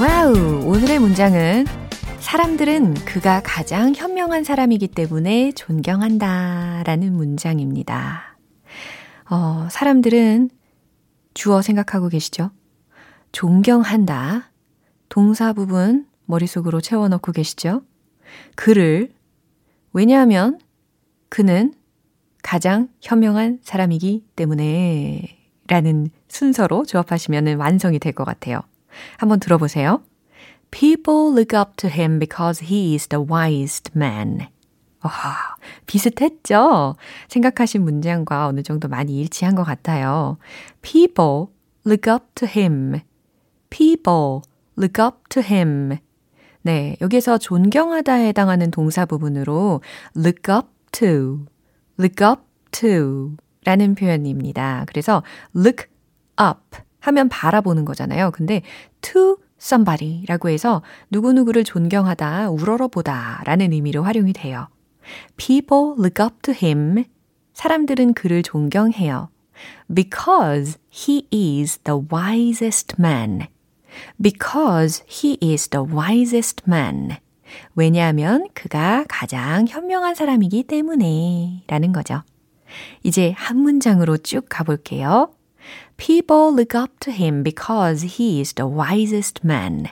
와우! 0.00 0.64
오늘의 0.64 0.98
문장은 0.98 1.66
사람들은 2.20 2.94
그가 3.04 3.42
가장 3.44 3.94
현명한 3.94 4.44
사람이기 4.44 4.88
때문에 4.88 5.52
존경한다 5.52 6.82
라는 6.86 7.12
문장입니다. 7.12 8.38
어, 9.30 9.68
사람들은 9.70 10.48
주어 11.34 11.60
생각하고 11.60 12.08
계시죠? 12.08 12.50
존경한다. 13.32 14.50
동사 15.10 15.52
부분 15.52 16.06
머릿속으로 16.24 16.80
채워넣고 16.80 17.32
계시죠? 17.32 17.82
그를, 18.54 19.12
왜냐하면 19.92 20.58
그는 21.28 21.74
가장 22.42 22.88
현명한 23.02 23.58
사람이기 23.62 24.24
때문에 24.34 25.36
라는 25.68 26.08
순서로 26.28 26.84
조합하시면 26.86 27.58
완성이 27.58 27.98
될 27.98 28.12
것 28.14 28.24
같아요. 28.24 28.60
한번 29.18 29.40
들어보세요. 29.40 30.02
People 30.70 31.32
look 31.32 31.56
up 31.56 31.76
to 31.76 31.90
him 31.90 32.18
because 32.18 32.64
he 32.66 32.94
is 32.94 33.08
the 33.08 33.24
wisest 33.24 33.90
man. 33.96 34.48
와, 35.02 35.10
비슷했죠? 35.86 36.96
생각하신 37.28 37.82
문장과 37.82 38.46
어느 38.46 38.62
정도 38.62 38.88
많이 38.88 39.18
일치한 39.20 39.54
것 39.54 39.64
같아요. 39.64 40.36
People 40.82 41.46
look 41.86 42.12
up 42.12 42.26
to 42.34 42.46
him. 42.48 43.00
People 43.70 44.42
look 44.78 45.02
up 45.02 45.18
to 45.30 45.42
him. 45.42 45.98
네, 46.62 46.96
여기서 47.00 47.38
존경하다에 47.38 48.28
해당하는 48.28 48.70
동사 48.70 49.06
부분으로 49.06 49.80
look 50.16 50.54
up 50.54 50.68
to, 50.92 51.46
look 51.98 52.26
up 52.26 52.42
to 52.72 53.36
라는 53.64 53.94
표현입니다. 53.94 54.84
그래서 54.86 55.22
look 55.56 55.86
up 56.38 56.78
하면 57.00 57.28
바라보는 57.28 57.84
거잖아요. 57.84 58.30
근데 58.30 58.62
to 59.00 59.36
somebody라고 59.60 60.48
해서 60.48 60.82
누구누구를 61.10 61.64
존경하다, 61.64 62.50
우러러보다 62.50 63.42
라는 63.44 63.72
의미로 63.72 64.02
활용이 64.02 64.32
돼요. 64.32 64.68
People 65.36 65.94
look 65.98 66.24
up 66.24 66.36
to 66.42 66.54
him. 66.54 67.04
사람들은 67.52 68.14
그를 68.14 68.42
존경해요. 68.42 69.28
Because 69.92 70.78
he 70.90 71.26
is 71.32 71.78
the 71.78 72.00
wisest 72.10 72.96
man. 72.98 73.48
Because 74.22 75.04
he 75.08 75.36
is 75.42 75.68
the 75.68 75.84
wisest 75.86 76.62
man. 76.66 77.16
왜냐하면 77.74 78.46
그가 78.54 79.04
가장 79.08 79.66
현명한 79.66 80.14
사람이기 80.14 80.62
때문에 80.64 81.64
라는 81.66 81.92
거죠. 81.92 82.22
이제 83.02 83.34
한 83.36 83.58
문장으로 83.58 84.16
쭉 84.18 84.46
가볼게요. 84.48 85.32
People 85.99 86.53
look 86.53 86.75
up 86.75 86.99
to 87.01 87.11
him 87.11 87.43
because 87.43 88.17
he 88.17 88.41
is 88.41 88.53
the 88.53 88.67
wisest 88.67 89.43
man. 89.43 89.89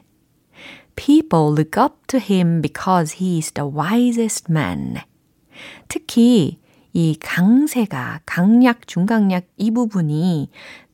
People 0.96 1.52
look 1.52 1.78
up 1.78 2.06
to 2.08 2.20
him 2.20 2.62
because 2.62 3.14
he 3.14 3.40
is 3.40 3.52
the 3.52 3.66
wisest 3.66 4.52
man. 4.52 5.02
특히 5.88 6.60
이 6.94 7.16
강세가 7.20 8.22
강약, 8.26 8.88
중강약 8.88 9.48
이 9.58 9.72
부분이 9.72 10.50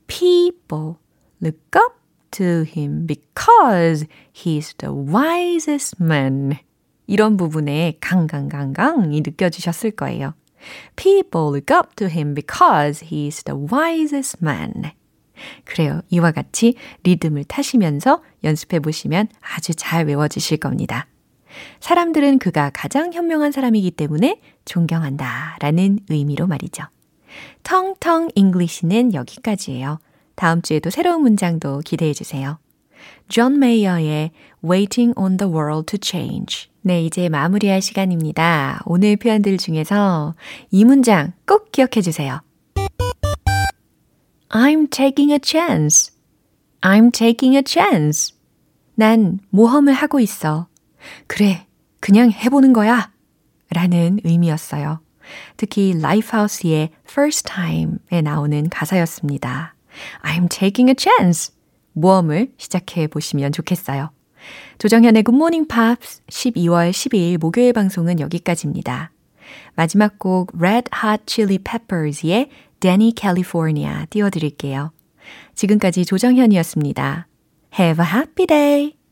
people 0.07 0.95
look 1.41 1.75
up 1.75 1.95
to 2.31 2.63
him 2.63 3.05
because 3.05 4.05
he's 4.31 4.73
the 4.77 4.93
wisest 4.93 6.01
man. 6.01 6.57
이런 7.07 7.37
부분에 7.37 7.97
강강강강이 7.99 9.21
느껴지셨을 9.21 9.91
거예요. 9.91 10.33
People 10.95 11.51
look 11.51 11.71
up 11.71 11.95
to 11.95 12.07
him 12.07 12.33
because 12.33 13.05
he's 13.05 13.43
the 13.43 13.57
wisest 13.57 14.37
man. 14.41 14.91
그래요. 15.64 16.00
이와 16.10 16.32
같이 16.32 16.74
리듬을 17.02 17.44
타시면서 17.44 18.22
연습해 18.44 18.80
보시면 18.80 19.28
아주 19.40 19.74
잘 19.74 20.06
외워지실 20.06 20.58
겁니다. 20.58 21.06
사람들은 21.80 22.38
그가 22.38 22.70
가장 22.74 23.12
현명한 23.12 23.52
사람이기 23.52 23.92
때문에 23.92 24.40
존경한다 24.64 25.58
라는 25.60 25.98
의미로 26.08 26.46
말이죠. 26.46 26.84
텅텅 27.62 28.28
English는 28.34 29.14
여기까지예요. 29.14 29.98
다음 30.34 30.62
주에도 30.62 30.90
새로운 30.90 31.22
문장도 31.22 31.80
기대해 31.84 32.12
주세요. 32.12 32.58
존 33.28 33.58
메이어의 33.58 34.30
Waiting 34.64 35.18
on 35.18 35.36
the 35.36 35.52
World 35.52 35.86
to 35.86 35.98
Change. 36.02 36.68
네, 36.82 37.04
이제 37.04 37.28
마무리할 37.28 37.80
시간입니다. 37.80 38.82
오늘 38.84 39.16
표현들 39.16 39.56
중에서 39.58 40.34
이 40.70 40.84
문장 40.84 41.32
꼭 41.46 41.72
기억해 41.72 42.02
주세요. 42.02 42.40
I'm 44.54 44.86
taking 44.88 45.32
a 45.32 45.40
chance. 45.42 46.12
I'm 46.80 47.10
taking 47.10 47.56
a 47.56 47.62
chance. 47.66 48.32
난 48.94 49.40
모험을 49.50 49.92
하고 49.92 50.20
있어. 50.20 50.68
그래, 51.26 51.66
그냥 51.98 52.30
해보는 52.30 52.72
거야. 52.72 53.10
라는 53.70 54.20
의미였어요. 54.22 55.00
특히 55.56 55.98
라이프하우스의 56.00 56.90
First 57.10 57.50
Time에 57.52 58.22
나오는 58.22 58.68
가사였습니다. 58.68 59.74
I'm 60.22 60.48
taking 60.48 60.88
a 60.88 60.94
chance. 60.96 61.52
모험을 61.92 62.52
시작해 62.56 63.08
보시면 63.08 63.50
좋겠어요. 63.50 64.10
조정현의 64.78 65.24
Good 65.24 65.36
Morning 65.36 65.66
Pops 65.66 66.22
12월 66.28 66.92
12일 66.92 67.38
목요일 67.38 67.72
방송은 67.72 68.20
여기까지입니다. 68.20 69.10
마지막 69.74 70.20
곡 70.20 70.52
Red 70.56 70.90
Hot 71.02 71.24
Chili 71.26 71.58
Peppers의 71.58 72.50
Danny 72.84 73.14
California 73.16 74.04
띄워드릴게요. 74.10 74.92
지금까지 75.54 76.04
조정현이었습니다. 76.04 77.26
Have 77.80 78.04
a 78.04 78.12
happy 78.12 78.46
day! 78.46 79.03